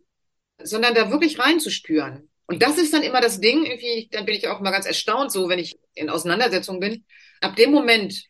sondern 0.62 0.94
da 0.94 1.10
wirklich 1.10 1.40
reinzuspüren. 1.40 2.28
Und 2.46 2.62
das 2.62 2.78
ist 2.78 2.94
dann 2.94 3.02
immer 3.02 3.20
das 3.20 3.40
Ding, 3.40 3.64
irgendwie, 3.64 4.08
dann 4.12 4.24
bin 4.24 4.36
ich 4.36 4.46
auch 4.46 4.60
mal 4.60 4.70
ganz 4.70 4.86
erstaunt, 4.86 5.32
so 5.32 5.48
wenn 5.48 5.58
ich 5.58 5.76
in 5.94 6.08
Auseinandersetzung 6.08 6.78
bin. 6.78 7.04
Ab 7.40 7.56
dem 7.56 7.72
Moment, 7.72 8.26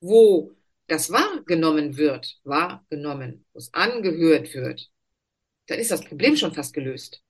wo 0.00 0.52
das 0.86 1.10
wahrgenommen 1.10 1.98
wird, 1.98 2.38
wahrgenommen, 2.44 3.44
wo 3.52 3.58
es 3.58 3.74
angehört 3.74 4.54
wird, 4.54 4.88
dann 5.66 5.78
ist 5.78 5.90
das 5.90 6.02
Problem 6.02 6.34
schon 6.34 6.54
fast 6.54 6.72
gelöst. 6.72 7.22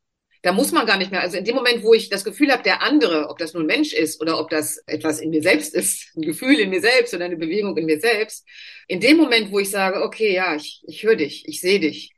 Da 0.42 0.52
muss 0.52 0.72
man 0.72 0.86
gar 0.86 0.98
nicht 0.98 1.12
mehr, 1.12 1.20
also 1.20 1.36
in 1.36 1.44
dem 1.44 1.54
Moment, 1.54 1.84
wo 1.84 1.94
ich 1.94 2.08
das 2.08 2.24
Gefühl 2.24 2.50
habe, 2.50 2.64
der 2.64 2.82
andere, 2.82 3.28
ob 3.28 3.38
das 3.38 3.54
nun 3.54 3.66
Mensch 3.66 3.92
ist 3.92 4.20
oder 4.20 4.40
ob 4.40 4.50
das 4.50 4.78
etwas 4.86 5.20
in 5.20 5.30
mir 5.30 5.42
selbst 5.42 5.74
ist, 5.74 6.12
ein 6.16 6.22
Gefühl 6.22 6.58
in 6.58 6.70
mir 6.70 6.80
selbst 6.80 7.14
oder 7.14 7.24
eine 7.26 7.36
Bewegung 7.36 7.76
in 7.76 7.86
mir 7.86 8.00
selbst, 8.00 8.46
in 8.88 9.00
dem 9.00 9.16
Moment, 9.16 9.52
wo 9.52 9.60
ich 9.60 9.70
sage, 9.70 10.02
okay, 10.02 10.34
ja, 10.34 10.56
ich, 10.56 10.82
ich 10.86 11.04
höre 11.04 11.16
dich, 11.16 11.46
ich 11.46 11.60
sehe 11.60 11.80
dich, 11.80 12.12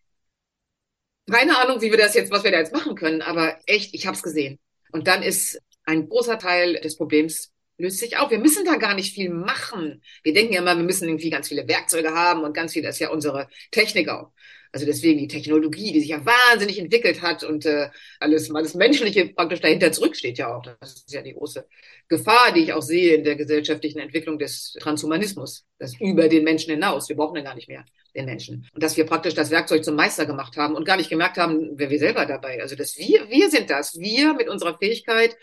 keine 1.30 1.58
Ahnung, 1.58 1.80
wie 1.80 1.90
wir 1.90 1.98
das 1.98 2.14
jetzt, 2.14 2.30
was 2.30 2.44
wir 2.44 2.50
da 2.50 2.58
jetzt 2.58 2.72
machen 2.72 2.94
können, 2.96 3.22
aber 3.22 3.58
echt, 3.66 3.94
ich 3.94 4.06
habe 4.06 4.16
es 4.16 4.22
gesehen. 4.22 4.58
Und 4.92 5.06
dann 5.06 5.22
ist 5.22 5.60
ein 5.84 6.08
großer 6.08 6.38
Teil 6.38 6.80
des 6.80 6.96
Problems 6.96 7.54
löst 7.78 7.98
sich 7.98 8.16
auf. 8.16 8.30
Wir 8.30 8.38
müssen 8.38 8.64
da 8.64 8.76
gar 8.76 8.94
nicht 8.94 9.14
viel 9.14 9.30
machen. 9.30 10.02
Wir 10.22 10.32
denken 10.32 10.52
ja 10.52 10.60
immer, 10.60 10.76
wir 10.76 10.84
müssen 10.84 11.08
irgendwie 11.08 11.30
ganz 11.30 11.48
viele 11.48 11.66
Werkzeuge 11.66 12.14
haben 12.14 12.42
und 12.44 12.54
ganz 12.54 12.72
viel, 12.72 12.82
das 12.82 12.96
ist 12.96 13.00
ja 13.00 13.10
unsere 13.10 13.48
Technik 13.70 14.08
auch. 14.08 14.32
Also 14.74 14.86
deswegen 14.86 15.20
die 15.20 15.28
Technologie, 15.28 15.92
die 15.92 16.00
sich 16.00 16.08
ja 16.08 16.26
wahnsinnig 16.26 16.80
entwickelt 16.80 17.22
hat 17.22 17.44
und 17.44 17.64
äh, 17.64 17.90
alles, 18.18 18.52
alles 18.52 18.74
Menschliche 18.74 19.26
praktisch 19.26 19.60
dahinter 19.60 19.92
zurücksteht 19.92 20.36
ja 20.36 20.52
auch. 20.52 20.64
Das 20.80 20.94
ist 20.94 21.12
ja 21.12 21.22
die 21.22 21.34
große 21.34 21.64
Gefahr, 22.08 22.52
die 22.52 22.64
ich 22.64 22.72
auch 22.72 22.82
sehe 22.82 23.14
in 23.14 23.22
der 23.22 23.36
gesellschaftlichen 23.36 24.00
Entwicklung 24.00 24.36
des 24.36 24.76
Transhumanismus. 24.80 25.64
Das 25.78 25.94
über 26.00 26.28
den 26.28 26.42
Menschen 26.42 26.72
hinaus. 26.72 27.08
Wir 27.08 27.14
brauchen 27.14 27.36
ja 27.36 27.42
gar 27.42 27.54
nicht 27.54 27.68
mehr 27.68 27.84
den 28.16 28.24
Menschen. 28.24 28.68
Und 28.74 28.82
dass 28.82 28.96
wir 28.96 29.06
praktisch 29.06 29.34
das 29.34 29.52
Werkzeug 29.52 29.84
zum 29.84 29.94
Meister 29.94 30.26
gemacht 30.26 30.56
haben 30.56 30.74
und 30.74 30.84
gar 30.84 30.96
nicht 30.96 31.08
gemerkt 31.08 31.38
haben, 31.38 31.70
wer 31.74 31.90
wir 31.90 32.00
selber 32.00 32.26
dabei. 32.26 32.60
Also 32.60 32.74
dass 32.74 32.98
wir, 32.98 33.30
wir 33.30 33.50
sind 33.50 33.70
das. 33.70 34.00
Wir 34.00 34.34
mit 34.34 34.48
unserer 34.48 34.76
Fähigkeit, 34.76 35.36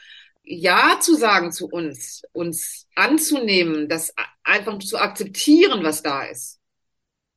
ja 0.44 1.00
zu 1.00 1.16
sagen 1.16 1.54
zu 1.54 1.70
uns, 1.70 2.24
uns 2.34 2.86
anzunehmen, 2.96 3.88
das 3.88 4.14
einfach 4.44 4.78
zu 4.80 4.98
akzeptieren, 4.98 5.86
was 5.86 6.04
da 6.04 6.26
ist 6.26 6.61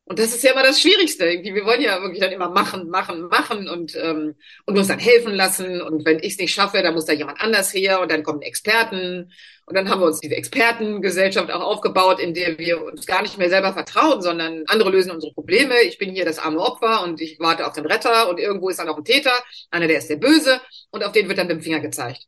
und 0.06 0.18
das 0.18 0.34
ist 0.34 0.44
ja 0.44 0.52
immer 0.52 0.62
das 0.62 0.80
Schwierigste. 0.80 1.25
Wir 1.25 1.64
wollen 1.64 1.80
ja 1.80 2.00
wirklich 2.02 2.20
dann 2.20 2.32
immer 2.32 2.50
machen, 2.50 2.90
machen, 2.90 3.23
machen 3.28 3.68
und, 3.70 3.96
ähm, 3.96 4.34
und 4.66 4.76
uns 4.76 4.88
dann 4.88 4.99
helfen 4.99 5.34
lassen. 5.34 5.80
Und 5.80 6.04
wenn 6.04 6.18
ich 6.18 6.34
es 6.34 6.38
nicht 6.38 6.52
schaffe, 6.52 6.82
dann 6.82 6.92
muss 6.92 7.06
da 7.06 7.14
jemand 7.14 7.40
anders 7.40 7.73
her 7.73 8.02
und 8.02 8.12
dann 8.12 8.23
kommen 8.23 8.42
Experten. 8.42 9.32
Und 9.64 9.75
dann 9.75 9.88
haben 9.88 10.02
wir 10.02 10.06
uns 10.06 10.20
diese 10.20 10.37
Expertengesellschaft 10.37 11.50
auch 11.50 11.62
aufgebaut, 11.62 12.20
in 12.20 12.34
der 12.34 12.58
wir 12.58 12.84
uns 12.84 13.06
gar 13.06 13.23
nicht 13.23 13.38
mehr 13.38 13.49
selber 13.49 13.73
vertrauen, 13.73 14.20
sondern 14.20 14.64
andere 14.66 14.90
lösen 14.90 15.11
unsere 15.11 15.32
Probleme. 15.32 15.80
Ich 15.82 15.96
bin 15.96 16.12
hier 16.12 16.26
das 16.26 16.38
arme 16.38 16.58
Opfer 16.58 17.02
und 17.02 17.23
ich 17.23 17.40
warte 17.40 17.66
auf 17.66 17.73
den 17.73 17.87
Retter 17.87 18.28
und 18.28 18.38
irgendwo 18.38 18.68
ist 18.68 18.78
dann 18.78 18.90
auch 18.90 18.99
ein 18.99 19.04
Täter. 19.04 19.32
Einer, 19.70 19.88
der 19.88 19.99
ist 19.99 20.11
der 20.11 20.16
Böse 20.16 20.61
und 20.90 21.02
auf 21.02 21.12
den 21.12 21.28
wird 21.28 21.38
dann 21.38 21.46
mit 21.46 21.56
dem 21.56 21.62
Finger 21.62 21.80
gezeigt. 21.80 22.26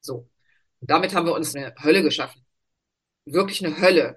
So. 0.00 0.28
Und 0.80 0.90
damit 0.90 1.12
haben 1.14 1.26
wir 1.26 1.34
uns 1.34 1.56
eine 1.56 1.74
Hölle 1.82 2.04
geschaffen 2.04 2.46
wirklich 3.26 3.64
eine 3.64 3.80
Hölle 3.80 4.16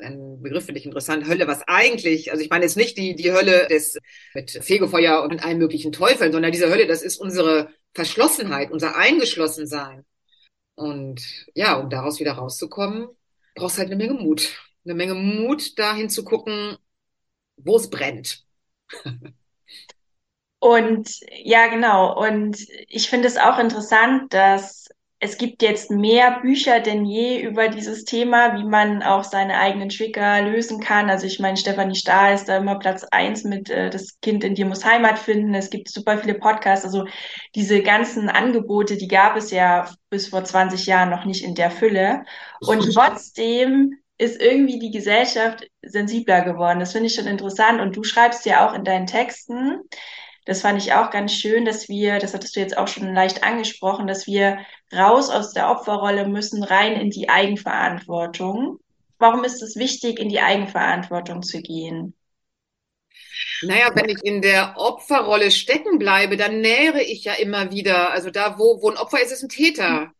ein 0.00 0.42
Begriff 0.42 0.66
finde 0.66 0.80
ich 0.80 0.86
interessant, 0.86 1.26
Hölle, 1.26 1.46
was 1.46 1.62
eigentlich, 1.68 2.30
also 2.32 2.42
ich 2.42 2.50
meine 2.50 2.64
jetzt 2.64 2.76
nicht 2.76 2.96
die, 2.96 3.14
die 3.14 3.32
Hölle 3.32 3.66
des, 3.68 3.98
mit 4.34 4.50
Fegefeuer 4.50 5.22
und 5.22 5.44
allen 5.44 5.58
möglichen 5.58 5.92
Teufeln, 5.92 6.32
sondern 6.32 6.52
diese 6.52 6.70
Hölle, 6.70 6.86
das 6.86 7.02
ist 7.02 7.16
unsere 7.18 7.70
Verschlossenheit, 7.94 8.70
unser 8.70 8.96
Eingeschlossensein. 8.96 10.04
Und 10.74 11.46
ja, 11.54 11.76
um 11.76 11.90
daraus 11.90 12.20
wieder 12.20 12.32
rauszukommen, 12.32 13.08
brauchst 13.54 13.78
halt 13.78 13.88
eine 13.88 13.96
Menge 13.96 14.14
Mut. 14.14 14.56
eine 14.84 14.94
Menge 14.94 15.14
Mut, 15.14 15.78
dahin 15.78 16.08
zu 16.08 16.24
gucken, 16.24 16.76
wo 17.56 17.76
es 17.76 17.90
brennt. 17.90 18.44
Und 20.58 21.20
ja, 21.42 21.68
genau. 21.68 22.18
Und 22.22 22.58
ich 22.88 23.08
finde 23.08 23.28
es 23.28 23.36
auch 23.36 23.58
interessant, 23.58 24.32
dass 24.34 24.79
es 25.22 25.36
gibt 25.36 25.60
jetzt 25.60 25.90
mehr 25.90 26.40
Bücher 26.40 26.80
denn 26.80 27.04
je 27.04 27.42
über 27.42 27.68
dieses 27.68 28.06
Thema, 28.06 28.56
wie 28.56 28.64
man 28.64 29.02
auch 29.02 29.22
seine 29.22 29.58
eigenen 29.58 29.90
Trigger 29.90 30.40
lösen 30.40 30.80
kann. 30.80 31.10
Also 31.10 31.26
ich 31.26 31.38
meine, 31.38 31.58
Stefanie 31.58 31.94
Stahl 31.94 32.34
ist 32.34 32.48
da 32.48 32.56
immer 32.56 32.78
Platz 32.78 33.04
eins 33.04 33.44
mit 33.44 33.68
äh, 33.68 33.90
Das 33.90 34.18
Kind 34.22 34.42
in 34.44 34.54
dir 34.54 34.64
muss 34.64 34.82
Heimat 34.82 35.18
finden. 35.18 35.54
Es 35.54 35.68
gibt 35.68 35.90
super 35.90 36.16
viele 36.16 36.34
Podcasts. 36.34 36.86
Also 36.86 37.04
diese 37.54 37.82
ganzen 37.82 38.30
Angebote, 38.30 38.96
die 38.96 39.08
gab 39.08 39.36
es 39.36 39.50
ja 39.50 39.90
bis 40.08 40.28
vor 40.28 40.42
20 40.42 40.86
Jahren 40.86 41.10
noch 41.10 41.26
nicht 41.26 41.44
in 41.44 41.54
der 41.54 41.70
Fülle. 41.70 42.24
Und 42.60 42.90
trotzdem 42.94 43.98
ist 44.16 44.40
irgendwie 44.40 44.78
die 44.78 44.90
Gesellschaft 44.90 45.66
sensibler 45.82 46.42
geworden. 46.44 46.80
Das 46.80 46.92
finde 46.92 47.08
ich 47.08 47.14
schon 47.14 47.26
interessant. 47.26 47.82
Und 47.82 47.94
du 47.94 48.04
schreibst 48.04 48.46
ja 48.46 48.66
auch 48.66 48.72
in 48.72 48.84
deinen 48.84 49.06
Texten, 49.06 49.80
das 50.46 50.62
fand 50.62 50.82
ich 50.82 50.94
auch 50.94 51.10
ganz 51.10 51.34
schön, 51.34 51.66
dass 51.66 51.88
wir, 51.88 52.18
das 52.18 52.32
hattest 52.32 52.56
du 52.56 52.60
jetzt 52.60 52.76
auch 52.76 52.88
schon 52.88 53.14
leicht 53.14 53.44
angesprochen, 53.44 54.06
dass 54.06 54.26
wir 54.26 54.58
raus 54.92 55.30
aus 55.30 55.52
der 55.52 55.70
Opferrolle 55.70 56.26
müssen, 56.26 56.62
rein 56.62 57.00
in 57.00 57.10
die 57.10 57.28
Eigenverantwortung. 57.28 58.78
Warum 59.18 59.44
ist 59.44 59.62
es 59.62 59.76
wichtig, 59.76 60.18
in 60.18 60.28
die 60.28 60.40
Eigenverantwortung 60.40 61.42
zu 61.42 61.60
gehen? 61.60 62.14
Naja, 63.62 63.90
wenn 63.94 64.08
ich 64.08 64.22
in 64.24 64.42
der 64.42 64.74
Opferrolle 64.76 65.50
stecken 65.50 65.98
bleibe, 65.98 66.36
dann 66.36 66.60
nähere 66.60 67.02
ich 67.02 67.24
ja 67.24 67.34
immer 67.34 67.70
wieder. 67.70 68.10
Also 68.10 68.30
da, 68.30 68.58
wo, 68.58 68.80
wo 68.82 68.90
ein 68.90 68.96
Opfer 68.96 69.22
ist, 69.22 69.32
ist 69.32 69.42
ein 69.42 69.48
Täter. 69.48 70.12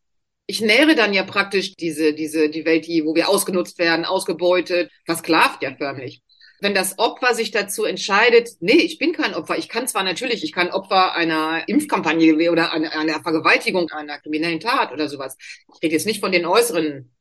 Ich 0.46 0.60
nähere 0.60 0.94
dann 0.94 1.14
ja 1.14 1.24
praktisch 1.24 1.74
diese, 1.76 2.12
diese, 2.12 2.50
die 2.50 2.64
Welt, 2.64 2.86
die, 2.86 3.04
wo 3.04 3.14
wir 3.14 3.28
ausgenutzt 3.28 3.78
werden, 3.78 4.04
ausgebeutet, 4.04 4.90
versklavt 5.04 5.62
ja 5.62 5.74
förmlich 5.76 6.22
wenn 6.60 6.74
das 6.74 6.98
Opfer 6.98 7.34
sich 7.34 7.50
dazu 7.50 7.84
entscheidet, 7.84 8.50
nee, 8.60 8.72
ich 8.72 8.98
bin 8.98 9.12
kein 9.12 9.34
Opfer. 9.34 9.58
Ich 9.58 9.68
kann 9.68 9.88
zwar 9.88 10.02
natürlich, 10.02 10.44
ich 10.44 10.52
kann 10.52 10.70
Opfer 10.70 11.14
einer 11.14 11.66
Impfkampagne 11.68 12.50
oder 12.50 12.72
einer, 12.72 13.22
Vergewaltigung, 13.22 13.90
einer 13.90 14.18
kriminellen 14.18 14.60
Tat 14.60 14.92
oder 14.92 15.08
sowas. 15.08 15.36
Ich 15.74 15.82
rede 15.82 15.94
jetzt 15.94 16.06
nicht 16.06 16.20
von 16.20 16.32
den 16.32 16.46
äußeren 16.46 17.14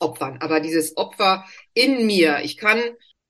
Opfern, 0.00 0.38
aber 0.40 0.60
dieses 0.60 0.96
Opfer 0.96 1.44
in 1.74 2.06
mir. 2.06 2.40
Ich 2.42 2.56
kann, 2.56 2.80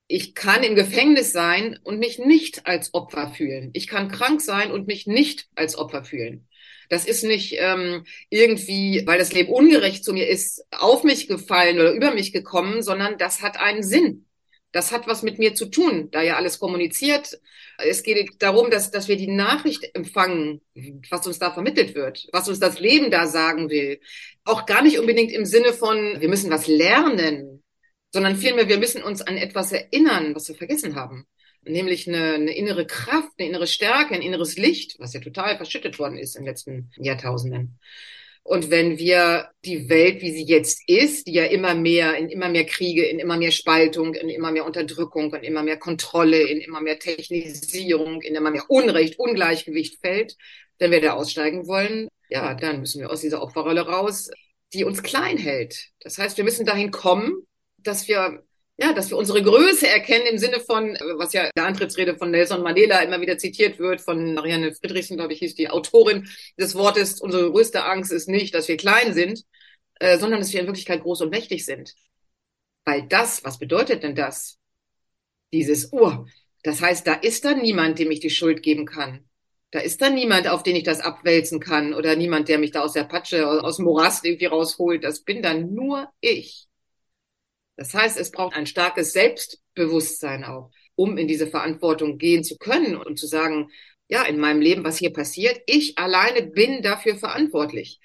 ich 0.06 0.34
kann 0.34 0.62
im 0.62 0.74
Gefängnis 0.74 1.32
sein 1.32 1.78
und 1.82 1.98
mich 1.98 2.18
nicht 2.18 2.66
als 2.66 2.94
Opfer 2.94 3.28
fühlen. 3.28 3.70
Ich 3.74 3.86
kann 3.86 4.08
krank 4.08 4.40
sein 4.40 4.70
und 4.70 4.86
mich 4.86 5.06
nicht 5.06 5.48
als 5.54 5.76
Opfer 5.76 6.04
fühlen. 6.04 6.48
Das 6.88 7.04
ist 7.04 7.22
nicht 7.22 7.54
ähm, 7.58 8.04
irgendwie, 8.30 9.02
weil 9.04 9.18
das 9.18 9.32
Leben 9.32 9.52
ungerecht 9.52 10.04
zu 10.04 10.14
mir 10.14 10.26
ist, 10.26 10.64
auf 10.70 11.04
mich 11.04 11.28
gefallen 11.28 11.78
oder 11.78 11.92
über 11.92 12.14
mich 12.14 12.32
gekommen, 12.32 12.82
sondern 12.82 13.18
das 13.18 13.42
hat 13.42 13.58
einen 13.58 13.82
Sinn. 13.82 14.27
Das 14.72 14.92
hat 14.92 15.06
was 15.06 15.22
mit 15.22 15.38
mir 15.38 15.54
zu 15.54 15.66
tun, 15.66 16.10
da 16.10 16.20
ja 16.22 16.36
alles 16.36 16.58
kommuniziert. 16.58 17.40
Es 17.78 18.02
geht 18.02 18.42
darum, 18.42 18.70
dass, 18.70 18.90
dass 18.90 19.08
wir 19.08 19.16
die 19.16 19.30
Nachricht 19.30 19.94
empfangen, 19.94 20.60
was 21.10 21.26
uns 21.26 21.38
da 21.38 21.50
vermittelt 21.50 21.94
wird, 21.94 22.28
was 22.32 22.48
uns 22.48 22.60
das 22.60 22.78
Leben 22.78 23.10
da 23.10 23.26
sagen 23.26 23.70
will. 23.70 24.00
Auch 24.44 24.66
gar 24.66 24.82
nicht 24.82 24.98
unbedingt 24.98 25.32
im 25.32 25.46
Sinne 25.46 25.72
von, 25.72 26.20
wir 26.20 26.28
müssen 26.28 26.50
was 26.50 26.66
lernen, 26.66 27.62
sondern 28.12 28.36
vielmehr, 28.36 28.68
wir 28.68 28.78
müssen 28.78 29.02
uns 29.02 29.22
an 29.22 29.36
etwas 29.36 29.72
erinnern, 29.72 30.34
was 30.34 30.48
wir 30.48 30.54
vergessen 30.54 30.94
haben. 30.94 31.26
Nämlich 31.64 32.06
eine, 32.06 32.34
eine 32.34 32.56
innere 32.56 32.86
Kraft, 32.86 33.32
eine 33.38 33.48
innere 33.48 33.66
Stärke, 33.66 34.14
ein 34.14 34.22
inneres 34.22 34.56
Licht, 34.56 34.96
was 34.98 35.12
ja 35.12 35.20
total 35.20 35.56
verschüttet 35.56 35.98
worden 35.98 36.18
ist 36.18 36.36
in 36.36 36.42
den 36.42 36.48
letzten 36.48 36.90
Jahrtausenden. 36.96 37.78
Und 38.48 38.70
wenn 38.70 38.96
wir 38.96 39.50
die 39.66 39.90
Welt, 39.90 40.22
wie 40.22 40.30
sie 40.30 40.44
jetzt 40.44 40.80
ist, 40.88 41.26
die 41.26 41.34
ja 41.34 41.44
immer 41.44 41.74
mehr, 41.74 42.16
in 42.16 42.30
immer 42.30 42.48
mehr 42.48 42.64
Kriege, 42.64 43.04
in 43.04 43.18
immer 43.18 43.36
mehr 43.36 43.50
Spaltung, 43.50 44.14
in 44.14 44.30
immer 44.30 44.50
mehr 44.50 44.64
Unterdrückung, 44.64 45.34
in 45.34 45.42
immer 45.44 45.62
mehr 45.62 45.76
Kontrolle, 45.76 46.40
in 46.40 46.62
immer 46.62 46.80
mehr 46.80 46.98
Technisierung, 46.98 48.22
in 48.22 48.34
immer 48.34 48.50
mehr 48.50 48.64
Unrecht, 48.68 49.18
Ungleichgewicht 49.18 50.00
fällt, 50.00 50.34
wenn 50.78 50.90
wir 50.90 51.02
da 51.02 51.12
aussteigen 51.12 51.66
wollen, 51.66 52.08
ja, 52.30 52.54
dann 52.54 52.80
müssen 52.80 53.02
wir 53.02 53.10
aus 53.10 53.20
dieser 53.20 53.42
Opferrolle 53.42 53.82
raus, 53.82 54.30
die 54.72 54.84
uns 54.84 55.02
klein 55.02 55.36
hält. 55.36 55.90
Das 56.00 56.16
heißt, 56.16 56.38
wir 56.38 56.44
müssen 56.44 56.64
dahin 56.64 56.90
kommen, 56.90 57.46
dass 57.76 58.08
wir 58.08 58.44
ja, 58.80 58.92
dass 58.92 59.10
wir 59.10 59.16
unsere 59.16 59.42
Größe 59.42 59.88
erkennen 59.88 60.26
im 60.26 60.38
Sinne 60.38 60.60
von, 60.60 60.96
was 61.16 61.32
ja 61.32 61.50
der 61.56 61.66
Antrittsrede 61.66 62.16
von 62.16 62.30
Nelson 62.30 62.62
Mandela 62.62 63.00
immer 63.00 63.20
wieder 63.20 63.36
zitiert 63.36 63.80
wird, 63.80 64.00
von 64.00 64.34
Marianne 64.34 64.72
Friedrichsen, 64.72 65.16
glaube 65.16 65.32
ich, 65.32 65.40
hieß 65.40 65.56
die 65.56 65.68
Autorin 65.68 66.28
des 66.56 66.76
Wortes, 66.76 67.20
unsere 67.20 67.50
größte 67.50 67.84
Angst 67.84 68.12
ist 68.12 68.28
nicht, 68.28 68.54
dass 68.54 68.68
wir 68.68 68.76
klein 68.76 69.14
sind, 69.14 69.44
äh, 69.98 70.16
sondern 70.18 70.38
dass 70.38 70.52
wir 70.52 70.60
in 70.60 70.66
Wirklichkeit 70.66 71.02
groß 71.02 71.22
und 71.22 71.30
mächtig 71.30 71.64
sind. 71.64 71.94
Weil 72.84 73.02
das, 73.08 73.44
was 73.44 73.58
bedeutet 73.58 74.04
denn 74.04 74.14
das? 74.14 74.58
Dieses 75.52 75.92
Ur. 75.92 76.28
Das 76.62 76.80
heißt, 76.80 77.04
da 77.04 77.14
ist 77.14 77.44
dann 77.44 77.60
niemand, 77.60 77.98
dem 77.98 78.12
ich 78.12 78.20
die 78.20 78.30
Schuld 78.30 78.62
geben 78.62 78.86
kann. 78.86 79.28
Da 79.72 79.80
ist 79.80 80.00
dann 80.00 80.14
niemand, 80.14 80.46
auf 80.46 80.62
den 80.62 80.76
ich 80.76 80.84
das 80.84 81.00
abwälzen 81.00 81.58
kann 81.58 81.94
oder 81.94 82.14
niemand, 82.14 82.48
der 82.48 82.58
mich 82.58 82.70
da 82.70 82.82
aus 82.82 82.92
der 82.92 83.04
Patsche, 83.04 83.46
aus 83.46 83.76
dem 83.76 83.86
Morast 83.86 84.24
irgendwie 84.24 84.46
rausholt. 84.46 85.02
Das 85.02 85.22
bin 85.24 85.42
dann 85.42 85.74
nur 85.74 86.08
ich. 86.20 86.67
Das 87.78 87.94
heißt, 87.94 88.18
es 88.18 88.32
braucht 88.32 88.56
ein 88.56 88.66
starkes 88.66 89.12
Selbstbewusstsein 89.12 90.42
auch, 90.42 90.72
um 90.96 91.16
in 91.16 91.28
diese 91.28 91.46
Verantwortung 91.46 92.18
gehen 92.18 92.42
zu 92.42 92.58
können 92.58 92.96
und 92.96 93.20
zu 93.20 93.28
sagen, 93.28 93.70
ja, 94.08 94.24
in 94.24 94.40
meinem 94.40 94.60
Leben, 94.60 94.82
was 94.82 94.98
hier 94.98 95.12
passiert, 95.12 95.60
ich 95.66 95.96
alleine 95.96 96.42
bin 96.42 96.82
dafür 96.82 97.14
verantwortlich. 97.14 98.00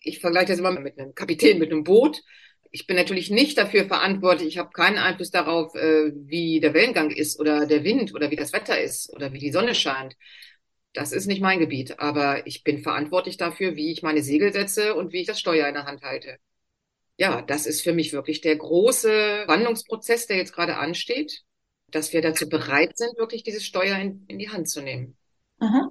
Ich 0.00 0.20
vergleiche 0.20 0.52
das 0.52 0.60
immer 0.60 0.70
mit 0.78 0.96
einem 0.96 1.12
Kapitän, 1.12 1.58
mit 1.58 1.72
einem 1.72 1.82
Boot. 1.82 2.22
Ich 2.70 2.86
bin 2.86 2.94
natürlich 2.94 3.30
nicht 3.30 3.58
dafür 3.58 3.86
verantwortlich. 3.86 4.46
Ich 4.46 4.58
habe 4.58 4.70
keinen 4.70 4.98
Einfluss 4.98 5.32
darauf, 5.32 5.74
äh, 5.74 6.12
wie 6.14 6.60
der 6.60 6.72
Wellengang 6.72 7.10
ist 7.10 7.40
oder 7.40 7.66
der 7.66 7.82
Wind 7.82 8.14
oder 8.14 8.30
wie 8.30 8.36
das 8.36 8.52
Wetter 8.52 8.80
ist 8.80 9.12
oder 9.12 9.32
wie 9.32 9.38
die 9.38 9.50
Sonne 9.52 9.74
scheint. 9.74 10.14
Das 10.92 11.10
ist 11.10 11.26
nicht 11.26 11.40
mein 11.40 11.58
Gebiet. 11.58 11.98
Aber 11.98 12.46
ich 12.46 12.62
bin 12.62 12.82
verantwortlich 12.82 13.38
dafür, 13.38 13.74
wie 13.74 13.90
ich 13.90 14.02
meine 14.02 14.22
Segel 14.22 14.52
setze 14.52 14.94
und 14.94 15.12
wie 15.12 15.22
ich 15.22 15.26
das 15.26 15.40
Steuer 15.40 15.66
in 15.66 15.74
der 15.74 15.86
Hand 15.86 16.02
halte 16.02 16.38
ja, 17.16 17.42
das 17.42 17.66
ist 17.66 17.82
für 17.82 17.92
mich 17.92 18.12
wirklich 18.12 18.40
der 18.40 18.56
große 18.56 19.44
Wandlungsprozess, 19.46 20.26
der 20.26 20.36
jetzt 20.36 20.54
gerade 20.54 20.76
ansteht, 20.76 21.42
dass 21.90 22.12
wir 22.12 22.22
dazu 22.22 22.48
bereit 22.48 22.96
sind, 22.96 23.16
wirklich 23.18 23.44
dieses 23.44 23.64
Steuer 23.64 23.96
in, 23.98 24.24
in 24.26 24.38
die 24.38 24.50
Hand 24.50 24.68
zu 24.68 24.82
nehmen. 24.82 25.16
Mhm. 25.60 25.90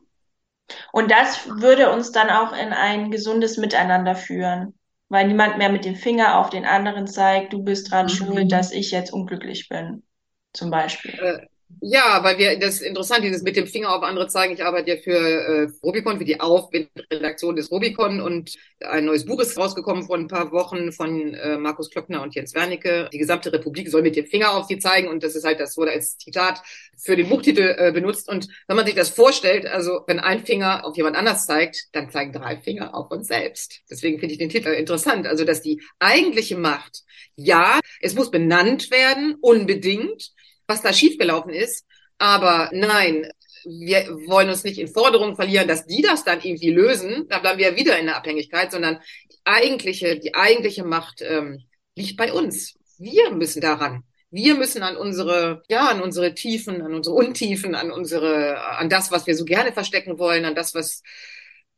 Und 0.91 1.11
das 1.11 1.47
würde 1.47 1.91
uns 1.91 2.11
dann 2.11 2.29
auch 2.29 2.51
in 2.53 2.73
ein 2.73 3.11
gesundes 3.11 3.57
Miteinander 3.57 4.15
führen, 4.15 4.77
weil 5.09 5.27
niemand 5.27 5.57
mehr 5.57 5.69
mit 5.69 5.85
dem 5.85 5.95
Finger 5.95 6.39
auf 6.39 6.49
den 6.49 6.65
anderen 6.65 7.07
zeigt, 7.07 7.53
du 7.53 7.63
bist 7.63 7.91
dran 7.91 8.05
mhm. 8.05 8.09
schuld, 8.09 8.51
dass 8.51 8.71
ich 8.71 8.91
jetzt 8.91 9.13
unglücklich 9.13 9.69
bin, 9.69 10.03
zum 10.51 10.71
Beispiel. 10.71 11.13
Äh, 11.19 11.47
ja, 11.81 12.23
weil 12.23 12.37
wir, 12.37 12.59
das 12.59 12.75
ist 12.75 12.81
interessant, 12.81 13.23
dieses 13.23 13.43
mit 13.43 13.55
dem 13.55 13.67
Finger 13.67 13.95
auf 13.95 14.03
andere 14.03 14.27
zeigen. 14.27 14.53
Ich 14.53 14.63
arbeite 14.63 14.91
ja 14.91 14.97
für 14.97 15.17
äh, 15.17 15.67
Rubicon, 15.83 16.17
für 16.17 16.25
die 16.25 16.39
Aufredaktion 16.39 17.55
des 17.55 17.71
Rubicon 17.71 18.21
und 18.21 18.55
ein 18.79 19.05
neues 19.05 19.25
Buch 19.25 19.39
ist 19.39 19.57
rausgekommen 19.57 20.03
vor 20.03 20.17
ein 20.17 20.27
paar 20.27 20.51
Wochen 20.51 20.91
von 20.91 21.33
äh, 21.33 21.57
Markus 21.57 21.89
Klöckner 21.89 22.21
und 22.21 22.35
Jens 22.35 22.53
Wernicke. 22.53 23.09
Die 23.11 23.17
gesamte 23.17 23.51
Republik 23.51 23.89
soll 23.89 24.01
mit 24.01 24.15
dem 24.15 24.25
Finger 24.25 24.53
auf 24.53 24.65
sie 24.65 24.79
zeigen 24.79 25.07
und 25.07 25.23
das 25.23 25.35
ist 25.35 25.45
halt, 25.45 25.59
das 25.59 25.77
wurde 25.77 25.91
als 25.91 26.17
Zitat 26.17 26.61
für 26.97 27.15
den 27.15 27.29
Buchtitel 27.29 27.75
äh, 27.77 27.91
benutzt. 27.91 28.29
Und 28.29 28.47
wenn 28.67 28.75
man 28.75 28.85
sich 28.85 28.95
das 28.95 29.09
vorstellt, 29.09 29.65
also 29.65 30.01
wenn 30.07 30.19
ein 30.19 30.45
Finger 30.45 30.85
auf 30.85 30.95
jemand 30.97 31.15
anders 31.15 31.45
zeigt, 31.45 31.87
dann 31.91 32.09
zeigen 32.09 32.33
drei 32.33 32.57
Finger 32.57 32.95
auf 32.95 33.11
uns 33.11 33.27
selbst. 33.27 33.81
Deswegen 33.89 34.19
finde 34.19 34.33
ich 34.33 34.39
den 34.39 34.49
Titel 34.49 34.69
interessant. 34.69 35.27
Also, 35.27 35.45
dass 35.45 35.61
die 35.61 35.81
eigentliche 35.99 36.57
Macht, 36.57 37.03
ja, 37.35 37.79
es 38.01 38.15
muss 38.15 38.31
benannt 38.31 38.91
werden, 38.91 39.35
unbedingt 39.41 40.31
was 40.67 40.82
da 40.82 40.93
schiefgelaufen 40.93 41.53
ist. 41.53 41.86
Aber 42.17 42.70
nein, 42.74 43.29
wir 43.65 44.08
wollen 44.27 44.50
uns 44.50 44.63
nicht 44.63 44.77
in 44.77 44.88
Forderungen 44.88 45.36
verlieren, 45.36 45.67
dass 45.67 45.86
die 45.86 46.01
das 46.01 46.24
dann 46.24 46.41
irgendwie 46.41 46.72
lösen. 46.72 47.27
Da 47.29 47.39
bleiben 47.39 47.60
wir 47.60 47.75
wieder 47.75 47.98
in 47.98 48.05
der 48.05 48.17
Abhängigkeit, 48.17 48.72
sondern 48.72 49.00
die 49.32 49.39
eigentliche, 49.46 50.20
die 50.20 50.36
eigentliche 50.36 50.84
Macht 50.84 51.22
ähm, 51.22 51.63
liegt 51.96 52.17
bei 52.17 52.34
uns. 52.34 52.75
Wir 52.98 53.32
müssen 53.32 53.62
daran. 53.62 54.03
Wir 54.32 54.55
müssen 54.55 54.82
an 54.82 54.98
unsere, 54.98 55.62
ja, 55.70 55.89
an 55.89 56.01
unsere 56.01 56.34
Tiefen, 56.34 56.82
an 56.82 56.93
unsere 56.93 57.15
Untiefen, 57.15 57.75
an 57.75 57.91
unsere, 57.91 58.60
an 58.77 58.89
das, 58.89 59.12
was 59.12 59.27
wir 59.27 59.36
so 59.36 59.46
gerne 59.46 59.72
verstecken 59.72 60.17
wollen, 60.17 60.46
an 60.46 60.55
das, 60.55 60.74
was, 60.74 61.03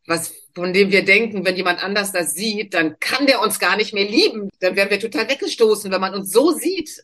was, 0.07 0.33
von 0.55 0.71
dem 0.71 0.89
wir 0.89 1.03
denken, 1.03 1.45
wenn 1.45 1.57
jemand 1.57 1.83
anders 1.83 2.13
das 2.13 2.33
sieht, 2.33 2.73
dann 2.73 2.97
kann 2.99 3.25
der 3.25 3.41
uns 3.41 3.59
gar 3.59 3.75
nicht 3.75 3.93
mehr 3.93 4.05
lieben. 4.05 4.49
Dann 4.61 4.77
werden 4.77 4.89
wir 4.89 4.99
total 4.99 5.29
weggestoßen, 5.29 5.91
wenn 5.91 6.01
man 6.01 6.13
uns 6.13 6.31
so 6.31 6.51
sieht 6.51 7.03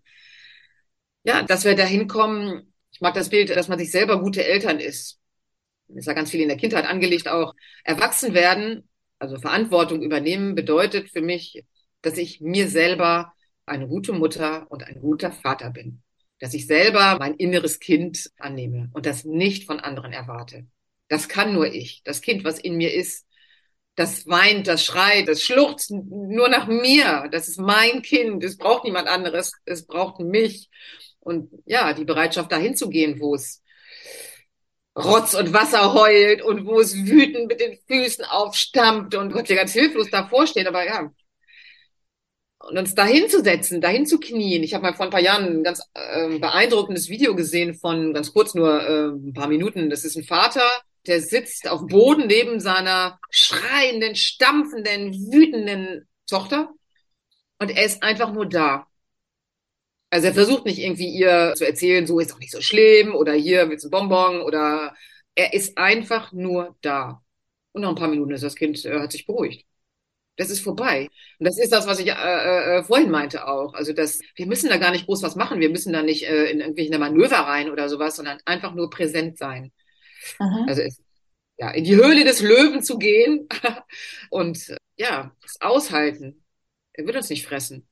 ja, 1.24 1.44
dass 1.44 1.66
wir 1.66 1.75
dahin 1.75 2.08
kommen. 2.08 2.74
Ich 2.92 3.01
mag 3.01 3.13
das 3.13 3.30
Bild, 3.30 3.50
dass 3.50 3.68
man 3.68 3.80
sich 3.80 3.92
selber 3.92 4.22
gute 4.22 4.44
Eltern 4.46 4.80
ist. 4.80 5.20
Ist 5.88 6.08
ja 6.08 6.13
ganz 6.13 6.32
viel 6.32 6.42
in 6.42 6.48
der 6.48 6.58
Kindheit 6.58 6.86
angelegt 6.86 7.28
auch. 7.28 7.54
Erwachsen 7.84 8.34
werden, 8.34 8.88
also 9.20 9.38
Verantwortung 9.38 10.01
übernehmen, 10.01 10.56
bedeutet 10.56 11.10
für 11.10 11.22
mich, 11.22 11.63
dass 12.01 12.18
ich 12.18 12.42
mir 12.42 12.70
selber 12.70 13.34
eine 13.66 13.88
gute 13.88 14.13
Mutter 14.13 14.70
und 14.70 14.84
ein 14.84 15.00
guter 15.00 15.32
Vater 15.32 15.70
bin. 15.70 16.01
Dass 16.40 16.54
ich 16.54 16.66
selber 16.66 17.18
mein 17.20 17.36
inneres 17.36 17.80
Kind 17.80 18.32
annehme 18.38 18.90
und 18.94 19.06
das 19.06 19.25
nicht 19.25 19.66
von 19.66 19.80
anderen 19.80 20.12
erwarte. 20.12 20.66
Das 21.08 21.28
kann 21.28 21.54
nur 21.54 21.68
ich. 21.68 22.01
Das 22.04 22.22
Kind, 22.22 22.44
was 22.44 22.58
in 22.58 22.78
mir 22.78 22.94
ist, 22.94 23.28
das 23.96 24.25
weint, 24.28 24.68
das 24.68 24.86
schreit, 24.86 25.28
das 25.28 25.44
schluchzt 25.44 25.92
nur 25.92 26.50
nach 26.50 26.68
mir. 26.68 27.28
Das 27.32 27.48
ist 27.48 27.60
mein 27.60 28.01
Kind. 28.01 28.44
Es 28.44 28.58
braucht 28.58 28.86
niemand 28.86 29.08
anderes. 29.08 29.54
Es 29.66 29.86
braucht 29.86 30.20
mich. 30.20 30.70
Und 31.22 31.50
ja, 31.66 31.94
die 31.94 32.06
Bereitschaft, 32.06 32.51
dahin 32.51 32.75
zu 32.75 32.90
gehen, 32.90 33.20
wo 33.20 33.36
es 33.36 33.63
Rotz 34.98 35.34
und 35.36 35.54
Wasser 35.54 35.94
heult 35.94 36.42
und 36.42 36.66
wo 36.66 36.80
es 36.80 36.96
wütend 36.96 37.48
mit 37.48 37.62
den 37.62 37.78
Füßen 37.88 38.25
aufstammt 38.25 39.16
und 39.16 39.32
Gott, 39.32 39.48
wir 39.48 39.56
ganz 39.56 39.72
hilflos 39.72 40.10
davor 40.10 40.48
stehen. 40.48 40.68
Aber 40.68 40.86
ja, 40.86 41.12
und 42.60 42.78
uns 42.78 42.94
dahin 42.96 43.30
zu 43.30 43.42
setzen, 43.42 43.82
dahin 43.82 44.06
zu 44.06 44.20
knien. 44.20 44.63
Ich 44.63 44.74
habe 44.74 44.84
mal 44.84 44.94
vor 44.94 45.06
ein 45.06 45.12
paar 45.12 45.22
Jahren 45.22 45.60
ein 45.60 45.63
ganz 45.63 45.82
äh, 45.94 46.38
beeindruckendes 46.40 47.10
Video 47.10 47.36
gesehen 47.36 47.74
von 47.74 48.13
ganz 48.13 48.34
kurz 48.34 48.54
nur 48.54 48.82
äh, 48.82 49.08
ein 49.08 49.34
paar 49.34 49.48
Minuten. 49.48 49.90
Das 49.90 50.04
ist 50.04 50.16
ein 50.16 50.24
Vater, 50.24 50.63
der 51.08 51.22
sitzt 51.22 51.68
auf 51.68 51.88
Boden 51.88 52.28
neben 52.28 52.60
seiner 52.60 53.20
schreienden, 53.30 54.16
stampfenden, 54.16 55.13
wütenden 55.32 56.08
Tochter 56.28 56.70
und 57.60 57.72
er 57.72 57.86
ist 57.86 58.04
einfach 58.04 58.32
nur 58.32 58.46
da. 58.48 58.88
Also 60.12 60.27
er 60.27 60.34
versucht 60.34 60.65
nicht 60.65 60.77
irgendwie 60.80 61.08
ihr 61.08 61.53
zu 61.56 61.65
erzählen, 61.65 62.06
so 62.06 62.20
ist 62.20 62.32
doch 62.32 62.39
nicht 62.39 62.51
so 62.51 62.62
schlimm 62.62 63.15
oder 63.15 63.34
hier 63.34 63.70
willst 63.70 63.86
du 63.86 63.88
ein 63.88 63.91
Bonbon 63.91 64.41
oder 64.41 64.94
er 65.36 65.53
ist 65.53 65.77
einfach 65.77 66.34
nur 66.34 66.75
da. 66.82 67.24
Und 67.72 67.82
nach 67.84 67.89
ein 67.89 67.96
paar 67.96 68.10
Minuten 68.10 68.34
ist 68.34 68.44
das 68.44 68.56
Kind 68.56 68.84
äh, 68.86 69.00
hat 69.00 69.13
sich 69.13 69.25
beruhigt. 69.25 69.65
Das 70.38 70.50
ist 70.50 70.62
vorbei. 70.62 71.10
Und 71.39 71.46
das 71.46 71.58
ist 71.60 71.72
das, 71.72 71.88
was 71.88 72.00
ich 72.00 72.08
äh, 72.08 72.12
äh, 72.12 72.80
äh, 72.80 72.84
vorhin 72.84 73.10
meinte 73.10 73.48
auch. 73.48 73.74
Also 73.74 73.94
das, 73.94 74.20
wir 74.36 74.48
müssen 74.48 74.70
da 74.70 74.77
gar 74.77 74.91
nicht 74.91 75.06
groß 75.06 75.24
was 75.24 75.36
machen. 75.36 75.62
Wir 75.62 75.70
müssen 75.70 75.94
da 75.94 76.03
nicht 76.03 76.24
äh, 76.24 76.51
in 76.51 76.60
irgendwelche 76.62 76.98
Manöver 77.00 77.38
rein 77.38 77.70
oder 77.70 77.88
sowas, 77.89 78.15
sondern 78.18 78.39
einfach 78.46 78.74
nur 78.74 78.89
präsent 78.89 79.38
sein. 79.38 79.72
Mhm. 80.39 80.65
Also 80.68 80.82
es, 80.82 81.01
ja, 81.58 81.72
in 81.72 81.84
die 81.86 81.96
Höhle 81.96 82.24
des 82.25 82.41
Löwen 82.41 82.82
zu 82.82 82.98
gehen 82.98 83.48
und 84.30 84.75
ja, 84.98 85.34
das 85.41 85.62
aushalten. 85.62 86.44
Er 86.94 87.06
wird 87.06 87.15
uns 87.18 87.30
nicht 87.30 87.46
fressen. 87.46 87.88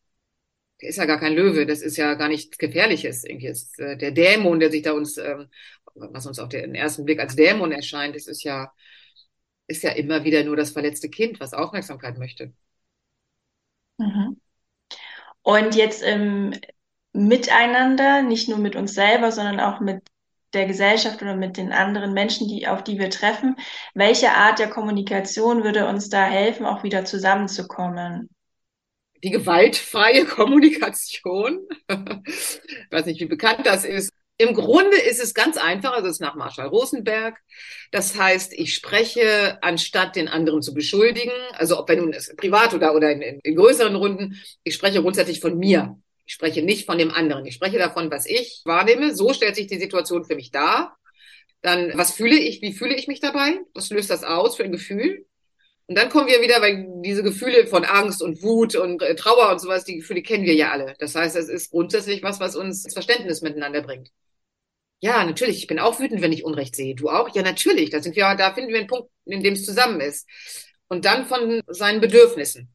Der 0.81 0.89
ist 0.89 0.97
ja 0.97 1.05
gar 1.05 1.19
kein 1.19 1.33
Löwe, 1.33 1.65
das 1.65 1.81
ist 1.81 1.97
ja 1.97 2.13
gar 2.15 2.29
nichts 2.29 2.57
Gefährliches. 2.57 3.23
Irgendwie 3.25 3.47
ist 3.47 3.79
äh, 3.79 3.97
der 3.97 4.11
Dämon, 4.11 4.59
der 4.59 4.71
sich 4.71 4.81
da 4.81 4.93
uns, 4.93 5.17
ähm, 5.17 5.49
was 5.95 6.25
uns 6.25 6.39
auf 6.39 6.49
den 6.49 6.75
ersten 6.75 7.05
Blick 7.05 7.19
als 7.19 7.35
Dämon 7.35 7.71
erscheint, 7.71 8.15
das 8.15 8.27
ist 8.27 8.43
ja 8.43 8.71
ist 9.69 9.83
ja 9.83 9.91
immer 9.91 10.23
wieder 10.23 10.43
nur 10.43 10.55
das 10.55 10.71
verletzte 10.71 11.09
Kind, 11.09 11.39
was 11.39 11.53
Aufmerksamkeit 11.53 12.17
möchte. 12.17 12.53
Mhm. 13.97 14.39
Und 15.43 15.75
jetzt 15.75 16.01
im 16.03 16.53
Miteinander, 17.13 18.21
nicht 18.23 18.49
nur 18.49 18.57
mit 18.57 18.75
uns 18.75 18.93
selber, 18.93 19.31
sondern 19.31 19.59
auch 19.59 19.79
mit 19.79 20.01
der 20.53 20.65
Gesellschaft 20.65 21.21
oder 21.21 21.35
mit 21.35 21.57
den 21.57 21.71
anderen 21.71 22.13
Menschen, 22.13 22.47
die, 22.47 22.67
auf 22.67 22.83
die 22.83 22.97
wir 22.97 23.09
treffen. 23.09 23.55
Welche 23.93 24.31
Art 24.31 24.59
der 24.59 24.69
Kommunikation 24.69 25.63
würde 25.63 25.87
uns 25.87 26.09
da 26.09 26.25
helfen, 26.25 26.65
auch 26.65 26.83
wieder 26.83 27.05
zusammenzukommen? 27.05 28.29
Die 29.23 29.31
gewaltfreie 29.31 30.25
Kommunikation. 30.25 31.67
ich 31.89 32.91
weiß 32.91 33.05
nicht, 33.05 33.19
wie 33.19 33.25
bekannt 33.25 33.65
das 33.65 33.85
ist. 33.85 34.11
Im 34.41 34.53
Grunde 34.53 34.95
ist 34.95 35.21
es 35.21 35.33
ganz 35.33 35.57
einfach, 35.57 35.91
also 35.91 36.07
es 36.07 36.13
ist 36.13 36.21
nach 36.21 36.35
Marshall 36.35 36.67
Rosenberg. 36.67 37.37
Das 37.91 38.17
heißt, 38.17 38.53
ich 38.53 38.73
spreche, 38.73 39.61
anstatt 39.61 40.15
den 40.15 40.29
anderen 40.29 40.61
zu 40.61 40.73
beschuldigen, 40.73 41.33
also 41.53 41.77
ob 41.77 41.89
er 41.89 41.97
nun 41.97 42.13
ist, 42.13 42.37
privat 42.37 42.73
oder, 42.73 42.95
oder 42.95 43.11
in, 43.11 43.21
in 43.21 43.55
größeren 43.57 43.95
Runden, 43.95 44.41
ich 44.63 44.75
spreche 44.75 45.01
grundsätzlich 45.01 45.41
von 45.41 45.57
mir. 45.57 45.99
Ich 46.25 46.35
spreche 46.35 46.61
nicht 46.61 46.85
von 46.85 46.97
dem 46.97 47.11
anderen. 47.11 47.45
Ich 47.47 47.55
spreche 47.55 47.77
davon, 47.77 48.11
was 48.11 48.25
ich 48.27 48.61
wahrnehme. 48.63 49.13
So 49.13 49.33
stellt 49.33 49.55
sich 49.55 49.67
die 49.67 49.79
Situation 49.79 50.23
für 50.23 50.35
mich 50.35 50.51
dar. 50.51 50.97
Dann, 51.61 51.91
was 51.97 52.13
fühle 52.13 52.37
ich? 52.37 52.61
Wie 52.61 52.71
fühle 52.71 52.95
ich 52.95 53.09
mich 53.09 53.19
dabei? 53.19 53.59
Was 53.73 53.89
löst 53.89 54.09
das 54.09 54.23
aus 54.23 54.55
für 54.55 54.63
ein 54.63 54.71
Gefühl? 54.71 55.25
Und 55.89 55.97
dann 55.97 56.09
kommen 56.09 56.27
wir 56.27 56.39
wieder, 56.39 56.61
weil 56.61 56.85
diese 57.03 57.23
Gefühle 57.23 57.65
von 57.65 57.83
Angst 57.83 58.21
und 58.21 58.43
Wut 58.43 58.75
und 58.75 59.01
äh, 59.01 59.15
Trauer 59.15 59.49
und 59.49 59.59
sowas, 59.59 59.85
die 59.85 59.95
Gefühle 59.95 60.21
kennen 60.21 60.45
wir 60.45 60.53
ja 60.53 60.69
alle. 60.69 60.93
Das 60.99 61.15
heißt, 61.15 61.35
es 61.35 61.49
ist 61.49 61.71
grundsätzlich 61.71 62.21
was, 62.21 62.39
was 62.39 62.55
uns 62.55 62.83
das 62.83 62.93
Verständnis 62.93 63.41
miteinander 63.41 63.81
bringt. 63.81 64.11
Ja, 64.99 65.23
natürlich. 65.25 65.57
Ich 65.57 65.65
bin 65.65 65.79
auch 65.79 65.99
wütend, 65.99 66.21
wenn 66.21 66.31
ich 66.31 66.45
Unrecht 66.45 66.75
sehe. 66.75 66.93
Du 66.93 67.09
auch? 67.09 67.33
Ja, 67.33 67.41
natürlich. 67.41 67.89
Da 67.89 68.03
sind 68.03 68.15
wir, 68.15 68.35
da 68.35 68.53
finden 68.53 68.69
wir 68.69 68.77
einen 68.77 68.87
Punkt, 68.87 69.09
in 69.25 69.41
dem 69.41 69.55
es 69.55 69.65
zusammen 69.65 69.99
ist. 69.99 70.29
Und 70.89 71.05
dann 71.05 71.25
von 71.25 71.63
seinen 71.65 72.01
Bedürfnissen. 72.01 72.71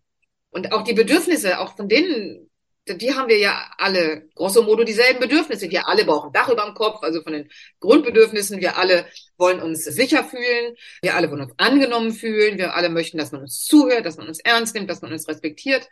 Und 0.51 0.73
auch 0.73 0.83
die 0.83 0.95
Bedürfnisse, 0.95 1.61
auch 1.61 1.77
von 1.77 1.89
denen, 1.89 2.51
die 2.87 3.15
haben 3.15 3.29
wir 3.29 3.39
ja 3.39 3.71
alle, 3.79 4.29
grosso 4.35 4.63
modo 4.63 4.85
dieselben 4.85 5.21
Bedürfnisse. 5.21 5.71
Wir 5.71 5.89
alle 5.89 6.05
brauchen 6.05 6.33
Dach 6.33 6.49
über 6.49 6.65
dem 6.65 6.75
Kopf, 6.75 7.03
also 7.03 7.23
von 7.23 7.33
den 7.33 7.51
Grundbedürfnissen. 7.81 8.61
Wir 8.61 8.77
alle 8.77 9.07
wollen 9.39 9.61
uns 9.61 9.85
sicher 9.85 10.25
fühlen. 10.25 10.77
Wir 11.03 11.15
alle 11.15 11.31
wollen 11.31 11.43
uns 11.43 11.55
angenommen 11.57 12.13
fühlen. 12.13 12.59
Wir 12.59 12.75
alle 12.75 12.91
möchten, 12.91 13.19
dass 13.19 13.33
man 13.33 13.43
uns 13.43 13.65
zuhört, 13.65 14.05
dass 14.05 14.19
man 14.19 14.29
uns 14.29 14.41
ernst 14.41 14.75
nimmt, 14.75 14.91
dass 14.91 15.03
man 15.03 15.13
uns 15.13 15.27
respektiert. 15.29 15.89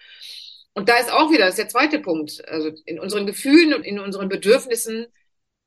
Und 0.75 0.89
da 0.89 0.97
ist 0.99 1.11
auch 1.11 1.31
wieder, 1.31 1.47
das 1.47 1.55
ist 1.55 1.59
der 1.59 1.69
zweite 1.69 1.99
Punkt. 1.99 2.47
Also 2.49 2.71
in 2.85 3.01
unseren 3.01 3.27
Gefühlen 3.27 3.75
und 3.75 3.85
in 3.85 3.99
unseren 3.99 4.29
Bedürfnissen 4.29 5.07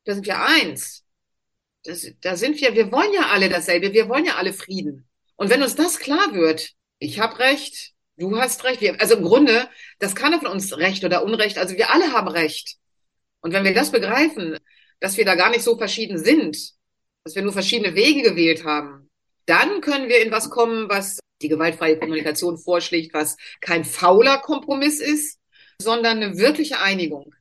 da 0.06 0.14
sind 0.14 0.26
wir 0.26 0.40
eins. 0.40 1.04
Das, 1.84 2.08
da 2.22 2.36
sind 2.38 2.60
wir, 2.62 2.74
wir 2.74 2.92
wollen 2.92 3.14
ja 3.14 3.30
alle 3.30 3.50
dasselbe, 3.50 3.94
wir 3.94 4.08
wollen 4.08 4.26
ja 4.26 4.36
alle 4.36 4.54
Frieden. 4.54 5.08
Und 5.36 5.50
wenn 5.50 5.62
uns 5.62 5.76
das 5.76 6.00
klar 6.00 6.34
wird, 6.34 6.72
ich 7.00 7.20
habe 7.20 7.40
recht, 7.40 7.94
du 8.18 8.38
hast 8.38 8.64
recht, 8.64 8.82
wir, 8.82 9.00
also 9.00 9.16
im 9.16 9.24
Grunde, 9.24 9.70
das 10.00 10.16
kann 10.16 10.34
von 10.40 10.48
uns 10.48 10.78
Recht 10.78 11.04
oder 11.04 11.24
Unrecht, 11.24 11.58
also 11.58 11.76
wir 11.76 11.92
alle 11.92 12.12
haben 12.14 12.28
Recht. 12.28 12.78
Und 13.42 13.54
wenn 13.54 13.64
wir 13.64 13.74
das 13.74 13.92
begreifen, 13.92 14.58
dass 15.00 15.18
wir 15.18 15.26
da 15.26 15.36
gar 15.36 15.50
nicht 15.50 15.64
so 15.64 15.78
verschieden 15.78 16.18
sind, 16.18 16.58
dass 17.24 17.36
wir 17.36 17.42
nur 17.42 17.54
verschiedene 17.54 17.96
Wege 17.96 18.22
gewählt 18.22 18.64
haben, 18.64 19.10
dann 19.46 19.82
können 19.82 20.10
wir 20.10 20.22
in 20.22 20.32
was 20.32 20.50
kommen, 20.50 20.90
was 20.90 21.20
die 21.42 21.50
gewaltfreie 21.50 22.00
Kommunikation 22.00 22.58
vorschlägt, 22.58 23.14
was 23.14 23.38
kein 23.62 23.84
fauler 23.84 24.40
Kompromiss 24.40 25.00
ist, 25.00 25.40
sondern 25.80 26.24
eine 26.24 26.38
wirkliche 26.38 26.80
Einigung. 26.80 27.36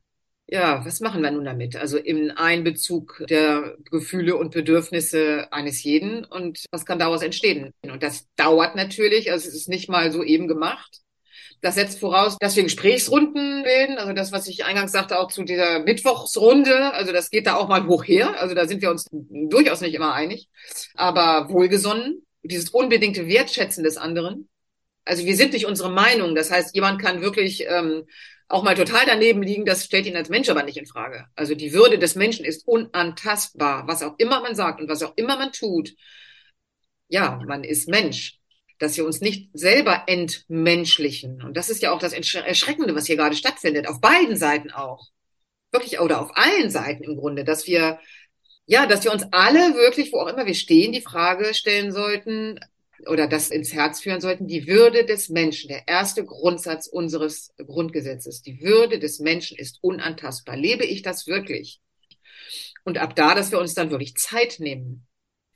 Ja, 0.47 0.85
was 0.85 0.99
machen 0.99 1.23
wir 1.23 1.31
nun 1.31 1.43
damit? 1.45 1.75
Also 1.75 1.97
im 1.97 2.31
Einbezug 2.35 3.23
der 3.29 3.75
Gefühle 3.89 4.35
und 4.35 4.53
Bedürfnisse 4.53 5.47
eines 5.51 5.81
jeden 5.83 6.23
und 6.23 6.65
was 6.71 6.85
kann 6.85 6.99
daraus 6.99 7.23
entstehen? 7.23 7.71
Und 7.81 8.03
das 8.03 8.27
dauert 8.35 8.75
natürlich, 8.75 9.31
also 9.31 9.47
es 9.47 9.55
ist 9.55 9.69
nicht 9.69 9.89
mal 9.89 10.11
so 10.11 10.23
eben 10.23 10.47
gemacht. 10.47 11.01
Das 11.61 11.75
setzt 11.75 11.99
voraus, 11.99 12.37
dass 12.39 12.55
wir 12.55 12.61
Gesprächsrunden 12.63 13.63
bilden, 13.63 13.97
also 13.97 14.13
das, 14.13 14.31
was 14.31 14.47
ich 14.47 14.65
eingangs 14.65 14.91
sagte, 14.91 15.17
auch 15.19 15.31
zu 15.31 15.43
dieser 15.43 15.79
Mittwochsrunde, 15.79 16.93
also 16.93 17.11
das 17.11 17.31
geht 17.31 17.47
da 17.47 17.55
auch 17.55 17.67
mal 17.67 17.87
hoch 17.87 18.03
her, 18.03 18.39
also 18.39 18.53
da 18.53 18.67
sind 18.67 18.83
wir 18.83 18.91
uns 18.91 19.07
durchaus 19.11 19.81
nicht 19.81 19.95
immer 19.95 20.13
einig, 20.13 20.47
aber 20.93 21.49
wohlgesonnen, 21.49 22.23
dieses 22.43 22.69
unbedingte 22.69 23.27
Wertschätzen 23.27 23.83
des 23.83 23.97
anderen. 23.97 24.47
Also 25.05 25.25
wir 25.25 25.35
sind 25.35 25.53
nicht 25.53 25.65
unsere 25.65 25.89
Meinung, 25.89 26.35
das 26.35 26.51
heißt, 26.51 26.75
jemand 26.75 27.01
kann 27.01 27.21
wirklich 27.21 27.65
ähm, 27.67 28.03
auch 28.47 28.63
mal 28.63 28.75
total 28.75 29.05
daneben 29.05 29.41
liegen, 29.41 29.65
das 29.65 29.85
stellt 29.85 30.05
ihn 30.05 30.15
als 30.15 30.29
Mensch 30.29 30.49
aber 30.49 30.63
nicht 30.63 30.77
in 30.77 30.85
Frage. 30.85 31.25
Also 31.35 31.55
die 31.55 31.73
Würde 31.73 31.97
des 31.97 32.15
Menschen 32.15 32.45
ist 32.45 32.67
unantastbar, 32.67 33.87
was 33.87 34.03
auch 34.03 34.15
immer 34.17 34.41
man 34.41 34.55
sagt 34.55 34.79
und 34.81 34.89
was 34.89 35.01
auch 35.01 35.13
immer 35.15 35.37
man 35.37 35.51
tut. 35.51 35.93
Ja, 37.07 37.39
man 37.47 37.63
ist 37.63 37.89
Mensch. 37.89 38.39
Dass 38.77 38.97
wir 38.97 39.05
uns 39.05 39.21
nicht 39.21 39.49
selber 39.53 40.03
entmenschlichen. 40.07 41.41
Und 41.41 41.55
das 41.55 41.69
ist 41.69 41.81
ja 41.81 41.91
auch 41.91 41.99
das 41.99 42.11
Erschreckende, 42.11 42.93
was 42.93 43.05
hier 43.05 43.15
gerade 43.15 43.35
stattfindet. 43.35 43.87
Auf 43.87 44.01
beiden 44.01 44.35
Seiten 44.35 44.69
auch. 44.69 45.07
Wirklich, 45.71 45.99
oder 46.01 46.21
auf 46.21 46.35
allen 46.35 46.69
Seiten 46.69 47.03
im 47.03 47.15
Grunde, 47.15 47.45
dass 47.45 47.67
wir, 47.67 47.99
ja, 48.65 48.85
dass 48.85 49.05
wir 49.05 49.13
uns 49.13 49.23
alle 49.31 49.75
wirklich, 49.75 50.11
wo 50.11 50.19
auch 50.19 50.27
immer 50.27 50.45
wir 50.45 50.55
stehen, 50.55 50.91
die 50.91 51.01
Frage 51.01 51.53
stellen 51.53 51.93
sollten, 51.93 52.59
oder 53.07 53.27
das 53.27 53.49
ins 53.49 53.73
Herz 53.73 54.01
führen 54.01 54.21
sollten, 54.21 54.47
die 54.47 54.67
Würde 54.67 55.05
des 55.05 55.29
Menschen, 55.29 55.67
der 55.67 55.87
erste 55.87 56.25
Grundsatz 56.25 56.87
unseres 56.87 57.53
Grundgesetzes. 57.57 58.41
Die 58.41 58.61
Würde 58.61 58.99
des 58.99 59.19
Menschen 59.19 59.57
ist 59.57 59.79
unantastbar. 59.81 60.55
Lebe 60.55 60.85
ich 60.85 61.01
das 61.01 61.27
wirklich? 61.27 61.81
Und 62.83 62.97
ab 62.97 63.15
da, 63.15 63.35
dass 63.35 63.51
wir 63.51 63.59
uns 63.59 63.73
dann 63.73 63.91
wirklich 63.91 64.15
Zeit 64.15 64.59
nehmen. 64.59 65.07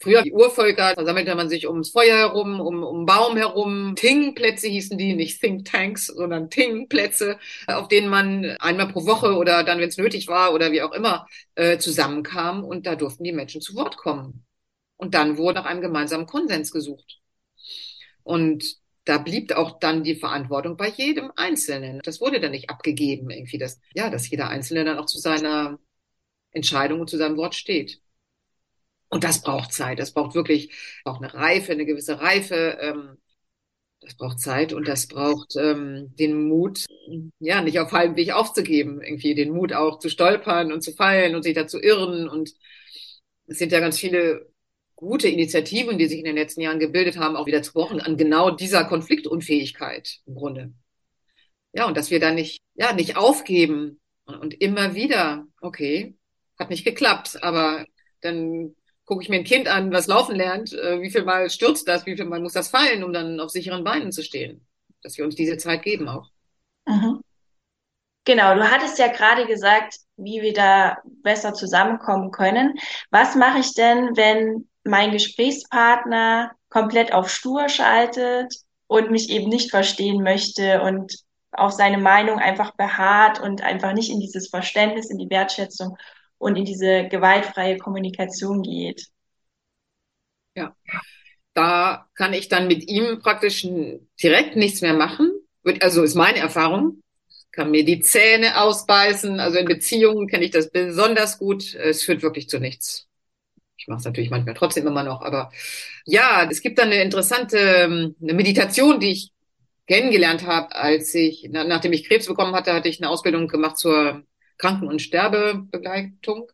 Früher 0.01 0.21
die 0.21 0.31
Urvölker, 0.31 0.95
da 0.95 1.03
sammelte 1.03 1.35
man 1.35 1.49
sich 1.49 1.67
ums 1.67 1.89
Feuer 1.89 2.15
herum, 2.15 2.61
um, 2.61 2.83
um 2.83 3.05
Baum 3.05 3.35
herum. 3.35 3.95
Ting-Plätze 3.97 4.69
hießen 4.69 4.97
die, 4.97 5.13
nicht 5.13 5.41
Think-Tanks, 5.41 6.07
sondern 6.07 6.49
Ting-Plätze, 6.49 7.37
auf 7.67 7.89
denen 7.89 8.07
man 8.07 8.45
einmal 8.59 8.87
pro 8.87 9.05
Woche 9.05 9.35
oder 9.35 9.65
dann, 9.65 9.79
wenn 9.79 9.89
es 9.89 9.97
nötig 9.97 10.29
war 10.29 10.53
oder 10.53 10.71
wie 10.71 10.81
auch 10.81 10.93
immer, 10.93 11.27
äh, 11.55 11.79
zusammenkam. 11.79 12.63
Und 12.63 12.87
da 12.87 12.95
durften 12.95 13.25
die 13.25 13.33
Menschen 13.33 13.59
zu 13.59 13.75
Wort 13.75 13.97
kommen. 13.97 14.45
Und 14.95 15.15
dann 15.15 15.37
wurde 15.37 15.59
nach 15.59 15.65
einem 15.65 15.81
gemeinsamen 15.81 16.27
Konsens 16.27 16.71
gesucht. 16.71 17.19
Und 18.23 18.77
da 19.05 19.17
blieb 19.17 19.51
auch 19.53 19.79
dann 19.79 20.03
die 20.03 20.15
Verantwortung 20.15 20.77
bei 20.77 20.89
jedem 20.89 21.31
Einzelnen. 21.35 21.99
Das 22.03 22.21
wurde 22.21 22.39
dann 22.39 22.51
nicht 22.51 22.69
abgegeben, 22.69 23.29
irgendwie, 23.29 23.57
dass, 23.57 23.79
ja, 23.95 24.09
dass 24.09 24.29
jeder 24.29 24.49
Einzelne 24.49 24.85
dann 24.85 24.99
auch 24.99 25.07
zu 25.07 25.17
seiner 25.17 25.79
Entscheidung 26.51 27.01
und 27.01 27.09
zu 27.09 27.17
seinem 27.17 27.37
Wort 27.37 27.55
steht. 27.55 28.01
Und 29.09 29.23
das 29.23 29.41
braucht 29.41 29.73
Zeit. 29.73 29.99
Das 29.99 30.13
braucht 30.13 30.35
wirklich 30.35 30.71
auch 31.05 31.17
eine 31.17 31.33
Reife, 31.33 31.71
eine 31.71 31.85
gewisse 31.85 32.19
Reife. 32.19 32.77
Ähm, 32.79 33.17
das 34.01 34.15
braucht 34.15 34.39
Zeit 34.39 34.73
und 34.73 34.87
das 34.87 35.07
braucht 35.07 35.55
ähm, 35.57 36.15
den 36.15 36.47
Mut, 36.47 36.85
ja, 37.39 37.61
nicht 37.61 37.79
auf 37.79 37.91
halbem 37.91 38.15
Weg 38.15 38.31
aufzugeben, 38.31 39.01
irgendwie 39.01 39.35
den 39.35 39.51
Mut 39.51 39.73
auch 39.73 39.99
zu 39.99 40.09
stolpern 40.09 40.71
und 40.71 40.81
zu 40.81 40.93
fallen 40.93 41.35
und 41.35 41.43
sich 41.43 41.53
da 41.53 41.67
zu 41.67 41.79
irren. 41.81 42.29
Und 42.29 42.53
es 43.47 43.57
sind 43.57 43.71
ja 43.71 43.79
ganz 43.79 43.99
viele 43.99 44.51
gute 44.99 45.29
Initiativen, 45.29 45.97
die 45.97 46.07
sich 46.07 46.19
in 46.19 46.25
den 46.25 46.35
letzten 46.35 46.59
Jahren 46.59 46.77
gebildet 46.77 47.17
haben, 47.17 47.37
auch 47.37 47.45
wieder 47.45 47.63
zerbrochen 47.63 48.01
an 48.01 48.17
genau 48.17 48.51
dieser 48.51 48.83
Konfliktunfähigkeit 48.83 50.17
im 50.25 50.35
Grunde. 50.35 50.73
Ja, 51.71 51.87
und 51.87 51.95
dass 51.95 52.11
wir 52.11 52.19
da 52.19 52.31
nicht, 52.31 52.61
ja, 52.75 52.91
nicht 52.91 53.15
aufgeben 53.15 54.01
und 54.25 54.59
immer 54.59 54.95
wieder, 54.95 55.45
okay, 55.61 56.17
hat 56.59 56.69
nicht 56.69 56.83
geklappt, 56.83 57.41
aber 57.41 57.85
dann 58.19 58.75
gucke 59.05 59.23
ich 59.23 59.29
mir 59.29 59.37
ein 59.37 59.45
Kind 59.45 59.69
an, 59.69 59.93
was 59.93 60.07
laufen 60.07 60.35
lernt, 60.35 60.73
äh, 60.73 61.01
wie 61.01 61.09
viel 61.09 61.23
Mal 61.23 61.49
stürzt 61.49 61.87
das, 61.87 62.05
wie 62.05 62.17
viel 62.17 62.25
Mal 62.25 62.41
muss 62.41 62.53
das 62.53 62.67
fallen, 62.67 63.05
um 63.05 63.13
dann 63.13 63.39
auf 63.39 63.51
sicheren 63.51 63.85
Beinen 63.85 64.11
zu 64.11 64.21
stehen. 64.21 64.67
Dass 65.01 65.17
wir 65.17 65.23
uns 65.23 65.35
diese 65.35 65.55
Zeit 65.55 65.81
geben 65.81 66.09
auch. 66.09 66.29
Mhm. 66.85 67.21
Genau, 68.25 68.53
du 68.53 68.69
hattest 68.69 68.99
ja 68.99 69.07
gerade 69.07 69.47
gesagt, 69.47 69.95
wie 70.17 70.41
wir 70.41 70.53
da 70.53 70.97
besser 71.23 71.53
zusammenkommen 71.53 72.31
können. 72.31 72.77
Was 73.11 73.35
mache 73.35 73.59
ich 73.59 73.73
denn, 73.73 74.17
wenn 74.17 74.67
mein 74.89 75.11
Gesprächspartner 75.11 76.51
komplett 76.69 77.13
auf 77.13 77.29
Stur 77.29 77.69
schaltet 77.69 78.53
und 78.87 79.11
mich 79.11 79.29
eben 79.29 79.49
nicht 79.49 79.69
verstehen 79.69 80.23
möchte 80.23 80.81
und 80.81 81.15
auf 81.51 81.71
seine 81.71 81.97
Meinung 81.97 82.39
einfach 82.39 82.75
beharrt 82.75 83.39
und 83.39 83.61
einfach 83.61 83.93
nicht 83.93 84.09
in 84.09 84.19
dieses 84.19 84.49
Verständnis, 84.49 85.09
in 85.09 85.17
die 85.17 85.29
Wertschätzung 85.29 85.97
und 86.37 86.55
in 86.55 86.65
diese 86.65 87.07
gewaltfreie 87.07 87.77
Kommunikation 87.77 88.61
geht. 88.61 89.07
Ja, 90.55 90.75
da 91.53 92.07
kann 92.15 92.33
ich 92.33 92.49
dann 92.49 92.67
mit 92.67 92.87
ihm 92.89 93.19
praktisch 93.21 93.67
direkt 94.21 94.55
nichts 94.55 94.81
mehr 94.81 94.93
machen. 94.93 95.31
Also 95.81 96.03
ist 96.03 96.15
meine 96.15 96.39
Erfahrung. 96.39 97.01
Kann 97.51 97.71
mir 97.71 97.83
die 97.83 97.99
Zähne 97.99 98.61
ausbeißen. 98.61 99.39
Also 99.39 99.57
in 99.57 99.65
Beziehungen 99.65 100.27
kenne 100.27 100.45
ich 100.45 100.51
das 100.51 100.71
besonders 100.71 101.39
gut. 101.39 101.73
Es 101.75 102.03
führt 102.03 102.21
wirklich 102.21 102.47
zu 102.47 102.59
nichts. 102.59 103.08
Ich 103.79 103.87
mache 103.87 103.99
es 103.99 104.05
natürlich 104.05 104.29
manchmal 104.29 104.55
trotzdem 104.55 104.85
immer 104.87 105.03
noch, 105.03 105.21
aber 105.21 105.51
ja, 106.05 106.47
es 106.49 106.61
gibt 106.61 106.77
dann 106.79 106.91
eine 106.91 107.01
interessante 107.01 107.57
ähm, 107.57 108.15
eine 108.21 108.33
Meditation, 108.33 108.99
die 108.99 109.11
ich 109.11 109.31
kennengelernt 109.87 110.45
habe, 110.45 110.75
als 110.75 111.15
ich, 111.15 111.49
nachdem 111.51 111.93
ich 111.93 112.07
Krebs 112.07 112.27
bekommen 112.27 112.53
hatte, 112.53 112.73
hatte 112.73 112.89
ich 112.89 113.01
eine 113.01 113.09
Ausbildung 113.09 113.47
gemacht 113.47 113.79
zur 113.79 114.23
Kranken- 114.57 114.87
und 114.87 115.01
Sterbebegleitung. 115.01 116.51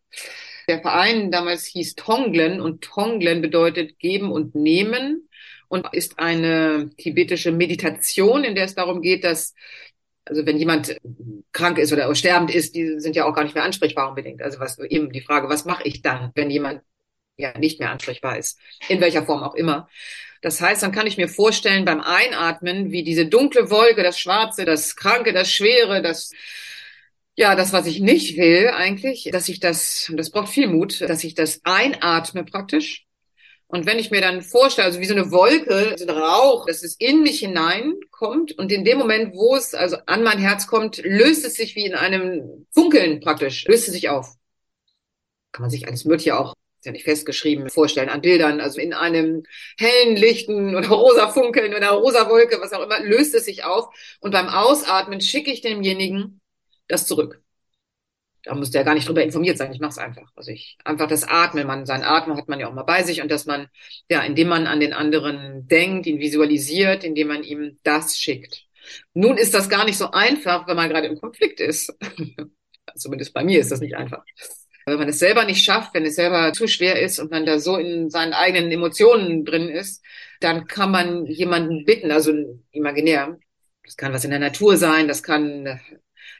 Der 0.70 0.82
Verein 0.82 1.32
damals 1.32 1.66
hieß 1.66 1.96
Tonglen 1.96 2.62
und 2.62 2.82
Tonglen 2.82 3.42
bedeutet 3.42 4.00
geben 4.00 4.32
und 4.32 4.56
nehmen 4.56 5.28
und 5.68 5.88
ist 5.94 6.18
eine 6.18 6.92
tibetische 6.98 7.52
Meditation, 7.52 8.44
in 8.44 8.56
der 8.56 8.66
es 8.66 8.76
darum 8.76 9.02
geht, 9.02 9.24
dass 9.24 9.54
also 10.28 10.46
wenn 10.46 10.58
jemand 10.58 10.98
krank 11.52 11.78
ist 11.78 11.94
oder 11.94 12.14
sterbend 12.16 12.54
ist, 12.54 12.74
die 12.74 13.00
sind 13.00 13.16
ja 13.16 13.26
auch 13.26 13.36
gar 13.36 13.44
nicht 13.44 13.54
mehr 13.54 13.64
ansprechbar 13.64 14.10
unbedingt. 14.10 14.42
Also 14.42 14.60
was 14.60 14.80
eben 14.80 15.12
die 15.12 15.22
Frage, 15.22 15.50
was 15.50 15.66
mache 15.66 15.84
ich 15.84 16.02
dann, 16.02 16.32
wenn 16.36 16.50
jemand 16.50 16.82
ja 17.38 17.58
nicht 17.58 17.80
mehr 17.80 17.92
ansprechbar 17.92 18.38
ist, 18.38 18.58
in 18.88 19.02
welcher 19.02 19.26
Form 19.26 19.44
auch 19.44 19.56
immer. 19.56 19.90
Das 20.42 20.62
heißt, 20.62 20.84
dann 20.84 20.92
kann 20.92 21.08
ich 21.08 21.18
mir 21.18 21.28
vorstellen 21.28 21.86
beim 21.86 22.02
Einatmen, 22.02 22.92
wie 22.92 23.04
diese 23.04 23.26
dunkle 23.26 23.70
Wolke, 23.70 24.04
das 24.04 24.20
Schwarze, 24.20 24.66
das 24.66 24.96
Kranke, 24.96 25.34
das 25.34 25.52
Schwere, 25.52 26.02
das 26.02 26.32
ja, 27.36 27.56
das, 27.56 27.74
was 27.74 27.86
ich 27.86 28.00
nicht 28.00 28.38
will 28.38 28.70
eigentlich, 28.70 29.30
dass 29.32 29.50
ich 29.50 29.60
das, 29.60 30.08
und 30.10 30.18
das 30.18 30.30
braucht 30.30 30.50
viel 30.50 30.68
Mut, 30.68 31.02
dass 31.02 31.24
ich 31.24 31.36
das 31.36 31.60
einatme 31.66 32.46
praktisch. 32.46 33.06
Und 33.68 33.86
wenn 33.86 34.00
ich 34.00 34.12
mir 34.12 34.22
dann 34.22 34.42
vorstelle, 34.42 34.86
also 34.86 35.00
wie 35.00 35.06
so 35.06 35.16
eine 35.16 35.32
Wolke, 35.32 35.96
so 35.98 36.06
ein 36.06 36.18
Rauch, 36.18 36.66
dass 36.68 36.84
es 36.84 36.96
in 36.96 37.24
mich 37.24 37.40
hineinkommt 37.40 38.58
und 38.58 38.72
in 38.72 38.86
dem 38.86 38.98
Moment, 38.98 39.34
wo 39.36 39.56
es 39.56 39.74
also 39.74 39.98
an 40.06 40.24
mein 40.24 40.38
Herz 40.38 40.68
kommt, 40.68 40.98
löst 41.04 41.44
es 41.46 41.56
sich 41.56 41.76
wie 41.76 41.86
in 41.86 41.96
einem 41.96 42.68
Funkeln 42.72 43.20
praktisch, 43.20 43.66
löst 43.66 43.88
es 43.88 43.94
sich 43.94 44.10
auf. 44.10 44.36
Kann 45.52 45.64
man 45.64 45.72
sich 45.72 45.88
alles 45.88 46.06
Mögliche 46.06 46.40
auch, 46.40 46.54
ist 46.86 46.90
ja 46.90 46.92
nicht 46.92 47.06
festgeschrieben, 47.06 47.70
vorstellen 47.70 48.10
an 48.10 48.22
Bildern, 48.22 48.62
also 48.62 48.80
in 48.80 48.94
einem 48.94 49.44
hellen, 49.80 50.16
lichten 50.16 50.76
oder 50.76 50.90
rosa 50.90 51.30
Funkeln 51.30 51.74
oder 51.74 51.90
rosa 51.90 52.30
Wolke, 52.30 52.62
was 52.62 52.74
auch 52.74 52.84
immer, 52.84 53.00
löst 53.00 53.34
es 53.34 53.46
sich 53.46 53.64
auf. 53.64 53.88
Und 54.20 54.32
beim 54.32 54.48
Ausatmen 54.48 55.20
schicke 55.20 55.52
ich 55.52 55.62
demjenigen 55.62 56.42
das 56.88 57.08
zurück. 57.08 57.42
Da 58.44 58.54
müsste 58.54 58.78
er 58.78 58.84
gar 58.84 58.94
nicht 58.94 59.08
drüber 59.08 59.24
informiert 59.24 59.58
sein. 59.58 59.74
Ich 59.74 59.80
mache 59.80 59.90
es 59.90 59.98
einfach. 59.98 60.32
Also 60.36 60.52
ich 60.52 60.78
einfach 60.84 61.08
das 61.08 61.24
Atmen. 61.24 61.66
Man, 61.66 61.88
sein 61.88 62.04
Atmen 62.04 62.38
hat 62.38 62.48
man 62.48 62.60
ja 62.60 62.70
auch 62.70 62.74
mal 62.74 62.84
bei 62.84 63.02
sich 63.02 63.24
und 63.24 63.32
dass 63.32 63.48
man, 63.48 63.68
ja, 64.08 64.22
indem 64.22 64.50
man 64.50 64.68
an 64.68 64.80
den 64.80 64.94
anderen 64.94 65.68
denkt, 65.68 66.06
ihn 66.06 66.20
visualisiert, 66.20 67.04
indem 67.04 67.30
man 67.30 67.42
ihm 67.42 67.80
das 67.82 68.20
schickt. 68.20 68.66
Nun 69.16 69.38
ist 69.38 69.56
das 69.56 69.68
gar 69.68 69.86
nicht 69.86 69.98
so 69.98 70.12
einfach, 70.12 70.68
wenn 70.68 70.76
man 70.76 70.90
gerade 70.90 71.08
im 71.08 71.20
Konflikt 71.20 71.60
ist. 71.60 71.92
Zumindest 72.96 73.34
bei 73.34 73.44
mir 73.44 73.60
ist 73.60 73.72
das 73.72 73.80
nicht 73.80 73.96
einfach. 73.96 74.24
Wenn 74.86 75.00
man 75.00 75.10
es 75.10 75.20
selber 75.20 75.46
nicht 75.46 75.66
schafft, 75.66 75.94
wenn 75.94 76.06
es 76.06 76.16
selber 76.16 76.54
zu 76.54 76.68
schwer 76.68 77.02
ist 77.02 77.20
und 77.20 77.32
man 77.32 77.46
da 77.46 77.60
so 77.60 77.78
in 77.78 78.10
seinen 78.12 78.34
eigenen 78.34 78.72
Emotionen 78.72 79.44
drin 79.44 79.68
ist, 79.68 80.04
dann 80.42 80.68
kann 80.68 80.92
man 80.92 81.26
jemanden 81.26 81.86
bitten, 81.86 82.12
also 82.12 82.34
imaginär. 82.72 83.40
Das 83.84 83.98
kann 83.98 84.14
was 84.14 84.26
in 84.26 84.32
der 84.32 84.40
Natur 84.40 84.78
sein, 84.78 85.08
das 85.08 85.24
kann 85.24 85.80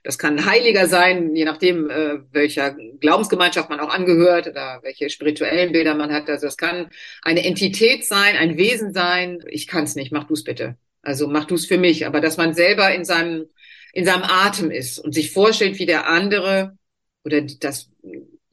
das 0.06 0.20
kann 0.20 0.38
ein 0.38 0.46
Heiliger 0.46 0.88
sein, 0.88 1.36
je 1.36 1.46
nachdem, 1.46 1.90
äh, 1.90 2.20
welcher 2.32 2.76
Glaubensgemeinschaft 3.00 3.72
man 3.72 3.80
auch 3.80 3.90
angehört 3.90 4.46
oder 4.46 4.80
welche 4.84 5.10
spirituellen 5.10 5.72
Bilder 5.72 5.96
man 5.96 6.14
hat. 6.14 6.30
Also 6.30 6.46
das 6.46 6.58
kann 6.58 6.90
eine 7.24 7.44
Entität 7.44 8.06
sein, 8.06 8.36
ein 8.36 8.56
Wesen 8.56 8.94
sein. 8.94 9.44
Ich 9.48 9.66
kann 9.66 9.84
es 9.84 9.96
nicht, 9.96 10.12
mach 10.12 10.26
du 10.26 10.36
es 10.36 10.44
bitte. 10.44 10.78
Also 11.02 11.28
mach 11.28 11.46
du 11.46 11.56
es 11.56 11.66
für 11.66 11.80
mich. 11.80 12.06
Aber 12.06 12.22
dass 12.22 12.38
man 12.38 12.54
selber 12.54 12.94
in 12.94 13.04
seinem, 13.04 13.48
in 13.94 14.06
seinem 14.06 14.24
Atem 14.24 14.70
ist 14.70 15.00
und 15.00 15.14
sich 15.14 15.32
vorstellt, 15.32 15.80
wie 15.80 15.88
der 15.88 16.08
andere 16.08 16.78
oder 17.24 17.42
das, 17.42 17.90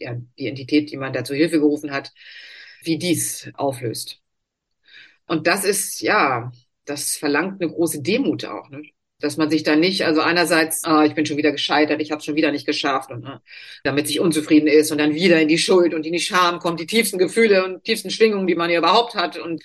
ja, 0.02 0.16
die 0.38 0.48
Entität, 0.48 0.90
die 0.90 0.96
man 0.96 1.12
da 1.12 1.24
zur 1.24 1.36
Hilfe 1.36 1.60
gerufen 1.60 1.92
hat, 1.92 2.12
wie 2.82 2.98
dies 2.98 3.50
auflöst. 3.54 4.20
Und 5.26 5.46
das 5.46 5.64
ist, 5.64 6.00
ja, 6.00 6.52
das 6.84 7.16
verlangt 7.16 7.60
eine 7.62 7.70
große 7.70 8.02
Demut 8.02 8.44
auch. 8.44 8.68
Ne? 8.70 8.82
dass 9.22 9.36
man 9.36 9.50
sich 9.50 9.62
da 9.62 9.76
nicht, 9.76 10.04
also 10.04 10.20
einerseits, 10.20 10.84
ah, 10.84 11.04
ich 11.04 11.14
bin 11.14 11.24
schon 11.24 11.36
wieder 11.36 11.52
gescheitert, 11.52 12.02
ich 12.02 12.10
habe 12.10 12.18
es 12.18 12.24
schon 12.24 12.34
wieder 12.34 12.50
nicht 12.50 12.66
geschafft 12.66 13.10
und 13.10 13.22
ne, 13.22 13.40
damit 13.84 14.08
sich 14.08 14.20
unzufrieden 14.20 14.66
ist 14.66 14.90
und 14.90 14.98
dann 14.98 15.14
wieder 15.14 15.40
in 15.40 15.48
die 15.48 15.58
Schuld 15.58 15.94
und 15.94 16.04
in 16.04 16.12
die 16.12 16.20
Scham 16.20 16.58
kommt, 16.58 16.80
die 16.80 16.86
tiefsten 16.86 17.18
Gefühle 17.18 17.64
und 17.64 17.84
tiefsten 17.84 18.10
Schwingungen, 18.10 18.46
die 18.46 18.56
man 18.56 18.70
ja 18.70 18.78
überhaupt 18.78 19.14
hat 19.14 19.38
und 19.38 19.62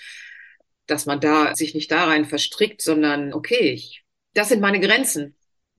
dass 0.86 1.06
man 1.06 1.20
da 1.20 1.56
sich 1.56 1.74
nicht 1.74 1.92
da 1.92 2.06
rein 2.06 2.26
verstrickt, 2.26 2.82
sondern 2.82 3.34
okay, 3.34 3.72
ich, 3.72 4.04
das 4.34 4.50
sind 4.50 4.62
meine 4.62 4.80
Grenzen. 4.80 5.36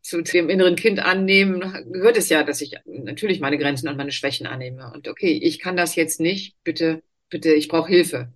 Zu 0.09 0.23
dem 0.23 0.49
inneren 0.49 0.75
Kind 0.75 1.01
annehmen 1.01 1.61
gehört 1.93 2.17
es 2.17 2.31
ja, 2.31 2.43
dass 2.43 2.63
ich 2.63 2.77
natürlich 2.87 3.41
meine 3.41 3.59
Grenzen 3.59 3.89
und 3.89 3.99
meine 3.99 4.13
Schwächen 4.13 4.47
annehme 4.47 4.91
und 4.95 5.07
okay, 5.07 5.39
ich 5.43 5.59
kann 5.59 5.77
das 5.77 5.97
jetzt 5.97 6.19
nicht, 6.19 6.57
bitte, 6.65 7.03
bitte, 7.29 7.53
ich 7.53 7.69
brauche 7.69 7.89
Hilfe. 7.89 8.33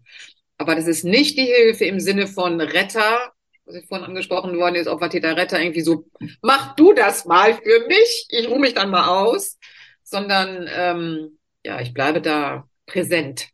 Aber 0.59 0.75
das 0.75 0.87
ist 0.87 1.03
nicht 1.03 1.39
die 1.39 1.47
Hilfe 1.47 1.87
im 1.87 1.99
Sinne 1.99 2.27
von 2.27 2.61
Retter 2.61 3.33
was 3.65 3.77
ich 3.77 3.87
vorhin 3.87 4.07
angesprochen 4.07 4.57
worden 4.59 4.75
ist, 4.75 4.89
Opfer, 4.89 5.11
Täter, 5.11 5.37
Retter, 5.37 5.61
irgendwie 5.61 5.83
so, 5.83 6.05
mach 6.43 6.75
du 6.75 6.93
das 6.93 7.25
mal 7.25 7.55
für 7.55 7.87
mich, 7.87 8.27
ich 8.29 8.49
ruhe 8.49 8.59
mich 8.59 8.75
dann 8.75 8.91
mal 8.91 9.09
aus, 9.09 9.59
sondern 10.03 10.69
ähm, 10.75 11.39
ja, 11.65 11.81
ich 11.81 11.95
bleibe 11.95 12.21
da 12.21 12.69
präsent 12.87 13.49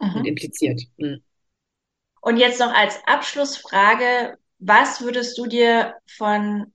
mhm. 0.00 0.16
und 0.16 0.24
impliziert. 0.24 0.80
Mhm. 0.96 1.22
Und 2.20 2.38
jetzt 2.38 2.58
noch 2.58 2.74
als 2.74 2.98
Abschlussfrage, 3.06 4.38
was 4.58 5.00
würdest 5.00 5.36
du 5.38 5.46
dir 5.46 5.94
von 6.06 6.72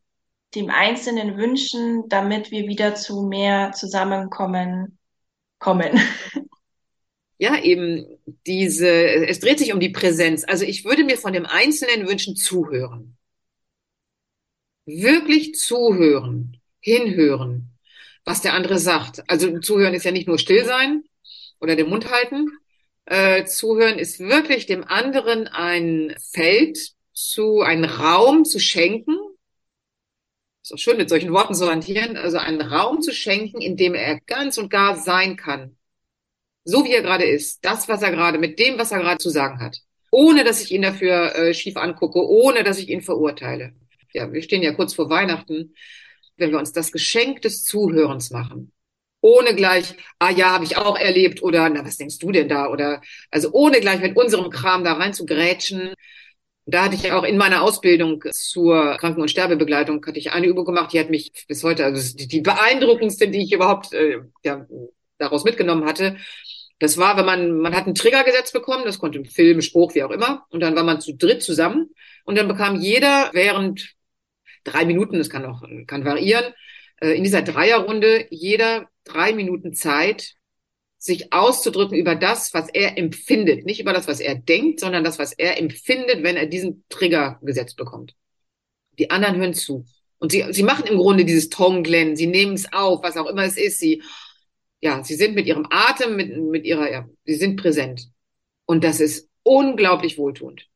dem 0.55 0.69
Einzelnen 0.69 1.37
wünschen, 1.37 2.09
damit 2.09 2.51
wir 2.51 2.67
wieder 2.67 2.95
zu 2.95 3.23
mehr 3.23 3.71
Zusammenkommen 3.71 4.97
kommen? 5.59 5.99
ja, 7.37 7.61
eben 7.61 8.05
diese, 8.45 8.89
es 8.89 9.39
dreht 9.39 9.59
sich 9.59 9.73
um 9.73 9.79
die 9.79 9.89
Präsenz. 9.89 10.43
Also 10.47 10.65
ich 10.65 10.85
würde 10.85 11.03
mir 11.03 11.17
von 11.17 11.33
dem 11.33 11.45
Einzelnen 11.45 12.07
wünschen, 12.07 12.35
zuhören. 12.35 13.17
Wirklich 14.85 15.55
zuhören, 15.55 16.59
hinhören, 16.79 17.77
was 18.25 18.41
der 18.41 18.53
andere 18.53 18.77
sagt. 18.79 19.23
Also 19.29 19.59
zuhören 19.59 19.93
ist 19.93 20.03
ja 20.03 20.11
nicht 20.11 20.27
nur 20.27 20.37
still 20.37 20.65
sein 20.65 21.03
oder 21.59 21.75
den 21.75 21.89
Mund 21.89 22.11
halten. 22.11 22.47
Äh, 23.05 23.45
zuhören 23.45 23.99
ist 23.99 24.19
wirklich 24.19 24.65
dem 24.65 24.83
anderen 24.83 25.47
ein 25.47 26.15
Feld 26.31 26.93
zu, 27.13 27.61
einen 27.61 27.85
Raum 27.85 28.45
zu 28.45 28.59
schenken. 28.59 29.17
Ist 30.63 30.73
auch 30.73 30.77
schön, 30.77 30.97
mit 30.97 31.09
solchen 31.09 31.33
Worten 31.33 31.55
zu 31.55 31.69
hantieren. 31.69 32.17
Also 32.17 32.37
einen 32.37 32.61
Raum 32.61 33.01
zu 33.01 33.13
schenken, 33.13 33.61
in 33.61 33.77
dem 33.77 33.95
er 33.95 34.19
ganz 34.21 34.57
und 34.57 34.69
gar 34.69 34.95
sein 34.95 35.35
kann 35.35 35.75
so 36.63 36.83
wie 36.85 36.91
er 36.91 37.01
gerade 37.01 37.25
ist, 37.25 37.63
das, 37.65 37.87
was 37.87 38.01
er 38.01 38.11
gerade, 38.11 38.37
mit 38.37 38.59
dem, 38.59 38.77
was 38.77 38.91
er 38.91 38.99
gerade 38.99 39.17
zu 39.17 39.29
sagen 39.29 39.59
hat, 39.59 39.77
ohne 40.11 40.43
dass 40.43 40.61
ich 40.61 40.71
ihn 40.71 40.81
dafür 40.81 41.35
äh, 41.35 41.53
schief 41.53 41.77
angucke, 41.77 42.19
ohne 42.19 42.63
dass 42.63 42.77
ich 42.77 42.89
ihn 42.89 43.01
verurteile. 43.01 43.73
Ja, 44.13 44.31
wir 44.31 44.41
stehen 44.41 44.61
ja 44.61 44.73
kurz 44.73 44.93
vor 44.93 45.09
Weihnachten, 45.09 45.73
wenn 46.37 46.51
wir 46.51 46.59
uns 46.59 46.73
das 46.73 46.91
Geschenk 46.91 47.41
des 47.41 47.63
Zuhörens 47.63 48.29
machen, 48.29 48.71
ohne 49.21 49.55
gleich, 49.55 49.95
ah 50.19 50.31
ja, 50.31 50.51
habe 50.51 50.65
ich 50.65 50.77
auch 50.77 50.97
erlebt 50.97 51.43
oder 51.43 51.69
na, 51.69 51.85
was 51.85 51.97
denkst 51.97 52.19
du 52.19 52.31
denn 52.31 52.49
da 52.49 52.69
oder 52.69 53.01
also 53.29 53.51
ohne 53.51 53.79
gleich 53.79 54.01
mit 54.01 54.17
unserem 54.17 54.49
Kram 54.49 54.83
da 54.83 54.93
rein 54.93 55.13
zu 55.13 55.25
grätschen. 55.25 55.93
Da 56.65 56.83
hatte 56.85 56.95
ich 56.95 57.11
auch 57.11 57.23
in 57.23 57.37
meiner 57.37 57.63
Ausbildung 57.63 58.23
zur 58.31 58.97
Kranken- 58.97 59.21
und 59.21 59.31
Sterbebegleitung 59.31 60.05
hatte 60.05 60.19
ich 60.19 60.31
eine 60.31 60.45
Übung 60.47 60.65
gemacht, 60.65 60.93
die 60.93 60.99
hat 60.99 61.09
mich 61.09 61.31
bis 61.47 61.63
heute, 61.63 61.83
also 61.85 62.15
die, 62.15 62.41
beeindruckendste, 62.41 63.27
die 63.29 63.43
ich 63.43 63.51
überhaupt 63.53 63.93
äh, 63.93 64.19
ja, 64.43 64.65
daraus 65.17 65.43
mitgenommen 65.43 65.85
hatte, 65.85 66.17
Das 66.79 66.97
war, 66.97 67.17
wenn 67.17 67.25
man, 67.25 67.57
man 67.59 67.75
hat 67.75 67.85
einen 67.85 67.95
Trigger 67.95 68.23
gesetzt 68.23 68.53
bekommen, 68.53 68.85
das 68.85 68.99
konnte 68.99 69.19
ein 69.19 69.25
Film, 69.25 69.61
Spruch, 69.61 69.95
wie 69.95 70.03
auch 70.03 70.11
immer, 70.11 70.45
und 70.49 70.61
dann 70.61 70.75
war 70.75 70.83
man 70.83 71.01
zu 71.01 71.13
dritt 71.15 71.43
zusammen 71.43 71.91
und 72.25 72.37
dann 72.37 72.47
bekam 72.47 72.75
jeder 72.81 73.29
während 73.33 73.93
drei 74.63 74.85
Minuten, 74.85 75.17
das 75.17 75.29
kann 75.29 75.45
auch, 75.45 75.63
kann 75.87 76.05
variieren, 76.05 76.53
äh, 77.01 77.11
in 77.17 77.23
dieser 77.23 77.43
Dreierrunde 77.43 78.27
jeder 78.31 78.89
drei 79.05 79.33
Minuten 79.33 79.73
Zeit, 79.73 80.35
sich 81.01 81.33
auszudrücken 81.33 81.97
über 81.97 82.13
das, 82.13 82.53
was 82.53 82.69
er 82.69 82.95
empfindet. 82.95 83.65
Nicht 83.65 83.79
über 83.79 83.91
das, 83.91 84.07
was 84.07 84.19
er 84.19 84.35
denkt, 84.35 84.79
sondern 84.79 85.03
das, 85.03 85.17
was 85.17 85.33
er 85.33 85.57
empfindet, 85.57 86.21
wenn 86.21 86.37
er 86.37 86.45
diesen 86.45 86.85
Trigger 86.89 87.39
gesetzt 87.41 87.75
bekommt. 87.75 88.13
Die 88.99 89.09
anderen 89.09 89.37
hören 89.37 89.55
zu. 89.55 89.85
Und 90.19 90.31
sie, 90.31 90.45
sie 90.51 90.61
machen 90.61 90.85
im 90.85 90.97
Grunde 90.97 91.25
dieses 91.25 91.49
Tonglen, 91.49 92.15
sie 92.15 92.27
nehmen 92.27 92.53
es 92.53 92.71
auf, 92.71 93.01
was 93.01 93.17
auch 93.17 93.25
immer 93.25 93.43
es 93.45 93.57
ist. 93.57 93.79
Sie, 93.79 94.03
ja, 94.79 95.03
sie 95.03 95.15
sind 95.15 95.33
mit 95.33 95.47
ihrem 95.47 95.65
Atem, 95.71 96.15
mit, 96.15 96.37
mit 96.37 96.65
ihrer, 96.65 96.91
ja, 96.91 97.09
sie 97.25 97.35
sind 97.35 97.55
präsent. 97.55 98.11
Und 98.67 98.83
das 98.83 98.99
ist 98.99 99.27
unglaublich 99.41 100.19
wohltuend. 100.19 100.67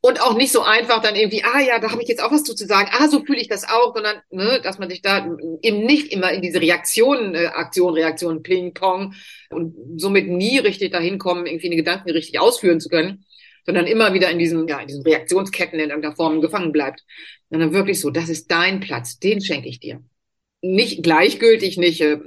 Und 0.00 0.20
auch 0.20 0.36
nicht 0.36 0.52
so 0.52 0.62
einfach 0.62 1.00
dann 1.02 1.16
irgendwie, 1.16 1.44
ah 1.44 1.60
ja, 1.60 1.78
da 1.78 1.90
habe 1.90 2.02
ich 2.02 2.08
jetzt 2.08 2.22
auch 2.22 2.32
was 2.32 2.44
zu 2.44 2.54
sagen, 2.56 2.90
ah, 2.92 3.08
so 3.08 3.24
fühle 3.24 3.40
ich 3.40 3.48
das 3.48 3.68
auch, 3.68 3.94
sondern, 3.94 4.16
ne, 4.30 4.60
dass 4.62 4.78
man 4.78 4.90
sich 4.90 5.02
da 5.02 5.26
eben 5.62 5.84
nicht 5.84 6.12
immer 6.12 6.32
in 6.32 6.42
diese 6.42 6.60
Reaktionen, 6.60 7.34
äh, 7.34 7.46
Aktion, 7.46 7.94
Reaktion, 7.94 8.42
Ping, 8.42 8.74
Pong 8.74 9.14
und 9.50 10.00
somit 10.00 10.28
nie 10.28 10.58
richtig 10.58 10.92
dahin 10.92 11.18
kommen, 11.18 11.46
irgendwie 11.46 11.66
eine 11.66 11.76
Gedanken 11.76 12.10
richtig 12.10 12.40
ausführen 12.40 12.80
zu 12.80 12.88
können, 12.88 13.24
sondern 13.64 13.86
immer 13.86 14.12
wieder 14.14 14.30
in 14.30 14.38
diesen, 14.38 14.66
ja, 14.68 14.80
in 14.80 14.88
diesen 14.88 15.02
Reaktionsketten 15.04 15.78
in 15.78 15.90
irgendeiner 15.90 16.16
Form 16.16 16.40
gefangen 16.40 16.72
bleibt. 16.72 17.04
Sondern 17.50 17.72
wirklich 17.72 18.00
so, 18.00 18.10
das 18.10 18.28
ist 18.28 18.50
dein 18.50 18.80
Platz, 18.80 19.18
den 19.18 19.40
schenke 19.40 19.68
ich 19.68 19.78
dir. 19.78 20.02
Nicht 20.62 21.02
gleichgültig, 21.02 21.76
nicht, 21.76 22.00
äh, 22.00 22.18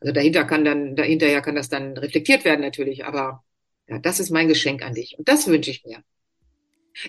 also 0.00 0.12
dahinter 0.12 0.44
kann 0.44 0.64
dann, 0.64 0.96
dahinterher 0.96 1.42
kann 1.42 1.54
das 1.54 1.68
dann 1.68 1.96
reflektiert 1.96 2.44
werden 2.44 2.60
natürlich, 2.60 3.04
aber 3.04 3.44
ja, 3.88 3.98
das 3.98 4.20
ist 4.20 4.30
mein 4.30 4.48
Geschenk 4.48 4.82
an 4.82 4.94
dich. 4.94 5.16
Und 5.18 5.28
das 5.28 5.46
wünsche 5.46 5.70
ich 5.70 5.84
mir. 5.84 6.02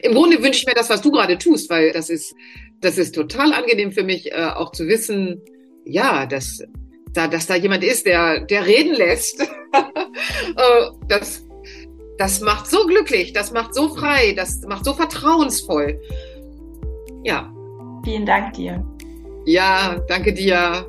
Im 0.02 0.14
Grunde 0.14 0.42
wünsche 0.42 0.60
ich 0.60 0.66
mir 0.66 0.74
das, 0.74 0.90
was 0.90 1.02
du 1.02 1.12
gerade 1.12 1.38
tust, 1.38 1.70
weil 1.70 1.92
das 1.92 2.10
ist, 2.10 2.36
das 2.80 2.98
ist 2.98 3.16
total 3.16 3.54
angenehm 3.54 3.92
für 3.92 4.04
mich, 4.04 4.32
äh, 4.32 4.52
auch 4.56 4.72
zu 4.72 4.88
wissen, 4.88 5.42
ja, 5.86 6.26
dass 6.26 6.64
da, 7.14 7.28
dass 7.28 7.48
da 7.48 7.56
jemand 7.56 7.84
ist, 7.84 8.06
der, 8.06 8.42
der 8.42 8.66
reden 8.66 8.96
lässt. 8.96 9.42
äh, 9.74 10.90
das, 11.08 11.46
das 12.18 12.42
macht 12.42 12.68
so 12.68 12.86
glücklich, 12.88 13.34
das 13.34 13.52
macht 13.52 13.74
so 13.74 13.90
frei, 13.90 14.34
das 14.34 14.62
macht 14.62 14.86
so 14.86 14.94
vertrauensvoll. 14.94 16.00
Ja. 17.24 17.54
Vielen 18.04 18.26
Dank 18.26 18.54
dir. 18.54 18.86
Ja, 19.46 20.02
danke 20.08 20.34
dir. 20.34 20.88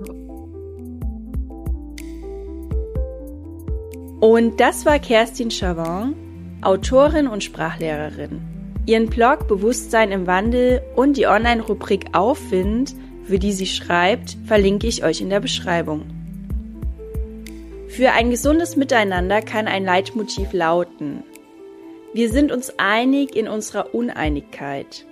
Und 4.21 4.59
das 4.59 4.87
war 4.87 4.99
Kerstin 4.99 5.51
Chavon, 5.51 6.15
Autorin 6.63 7.27
und 7.27 7.45
Sprachlehrerin. 7.45 8.54
Ihren 8.87 9.09
Blog 9.09 9.49
Bewusstsein 9.49 10.13
im 10.13 10.27
Wandel 10.27 10.83
und 10.95 11.17
die 11.17 11.27
Online-Rubrik 11.27 12.05
Aufwind, 12.13 12.95
für 13.25 13.39
die 13.39 13.53
sie 13.53 13.67
schreibt, 13.67 14.37
verlinke 14.45 14.87
ich 14.87 15.03
euch 15.03 15.23
in 15.23 15.31
der 15.31 15.41
Beschreibung. 15.41 16.03
Für 17.89 18.13
ein 18.13 18.31
gesundes 18.31 18.77
Miteinander 18.77 19.41
kann 19.41 19.69
ein 19.69 19.85
Leitmotiv 19.85 20.53
lauten. 20.53 21.23
Wir 22.13 22.29
sind 22.29 22.53
uns 22.53 22.75
einig 22.77 23.35
in 23.35 23.49
unserer 23.49 23.95
Uneinigkeit. 23.95 25.07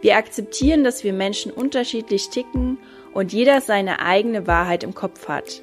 Wir 0.00 0.16
akzeptieren, 0.16 0.82
dass 0.82 1.04
wir 1.04 1.12
Menschen 1.12 1.52
unterschiedlich 1.52 2.30
ticken 2.30 2.78
und 3.12 3.34
jeder 3.34 3.60
seine 3.60 4.00
eigene 4.00 4.46
Wahrheit 4.46 4.84
im 4.84 4.94
Kopf 4.94 5.28
hat. 5.28 5.62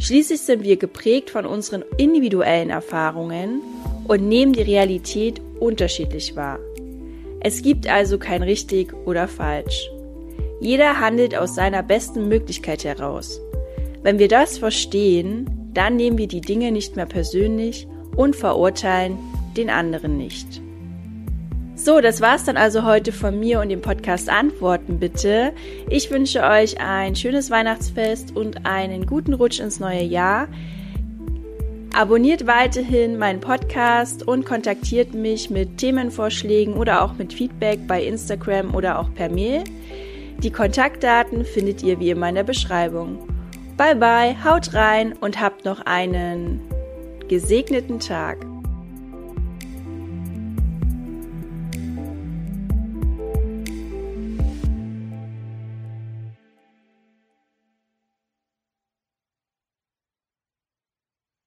Schließlich 0.00 0.40
sind 0.42 0.64
wir 0.64 0.76
geprägt 0.76 1.30
von 1.30 1.46
unseren 1.46 1.82
individuellen 1.96 2.68
Erfahrungen 2.68 3.62
und 4.06 4.28
nehmen 4.28 4.52
die 4.52 4.62
Realität 4.62 5.40
unterschiedlich 5.60 6.36
wahr. 6.36 6.58
Es 7.46 7.60
gibt 7.60 7.86
also 7.86 8.16
kein 8.16 8.42
richtig 8.42 8.94
oder 9.04 9.28
falsch. 9.28 9.90
Jeder 10.62 10.98
handelt 10.98 11.36
aus 11.36 11.54
seiner 11.54 11.82
besten 11.82 12.26
Möglichkeit 12.26 12.84
heraus. 12.84 13.38
Wenn 14.02 14.18
wir 14.18 14.28
das 14.28 14.56
verstehen, 14.56 15.70
dann 15.74 15.96
nehmen 15.96 16.16
wir 16.16 16.26
die 16.26 16.40
Dinge 16.40 16.72
nicht 16.72 16.96
mehr 16.96 17.04
persönlich 17.04 17.86
und 18.16 18.34
verurteilen 18.34 19.18
den 19.58 19.68
anderen 19.68 20.16
nicht. 20.16 20.62
So, 21.74 22.00
das 22.00 22.22
war's 22.22 22.46
dann 22.46 22.56
also 22.56 22.84
heute 22.84 23.12
von 23.12 23.38
mir 23.38 23.60
und 23.60 23.68
dem 23.68 23.82
Podcast 23.82 24.30
Antworten 24.30 24.98
bitte. 24.98 25.52
Ich 25.90 26.10
wünsche 26.10 26.44
euch 26.44 26.80
ein 26.80 27.14
schönes 27.14 27.50
Weihnachtsfest 27.50 28.34
und 28.34 28.64
einen 28.64 29.04
guten 29.04 29.34
Rutsch 29.34 29.60
ins 29.60 29.80
neue 29.80 30.04
Jahr. 30.04 30.48
Abonniert 31.94 32.48
weiterhin 32.48 33.18
meinen 33.18 33.38
Podcast 33.38 34.26
und 34.26 34.44
kontaktiert 34.44 35.14
mich 35.14 35.48
mit 35.48 35.78
Themenvorschlägen 35.78 36.74
oder 36.74 37.02
auch 37.02 37.14
mit 37.14 37.32
Feedback 37.32 37.86
bei 37.86 38.02
Instagram 38.02 38.74
oder 38.74 38.98
auch 38.98 39.14
per 39.14 39.28
Mail. 39.28 39.62
Die 40.38 40.50
Kontaktdaten 40.50 41.44
findet 41.44 41.84
ihr 41.84 42.00
wie 42.00 42.10
immer 42.10 42.28
in 42.28 42.34
der 42.34 42.42
Beschreibung. 42.42 43.28
Bye 43.76 43.94
bye, 43.94 44.34
haut 44.42 44.74
rein 44.74 45.12
und 45.12 45.40
habt 45.40 45.64
noch 45.64 45.86
einen 45.86 46.60
gesegneten 47.28 48.00
Tag. 48.00 48.44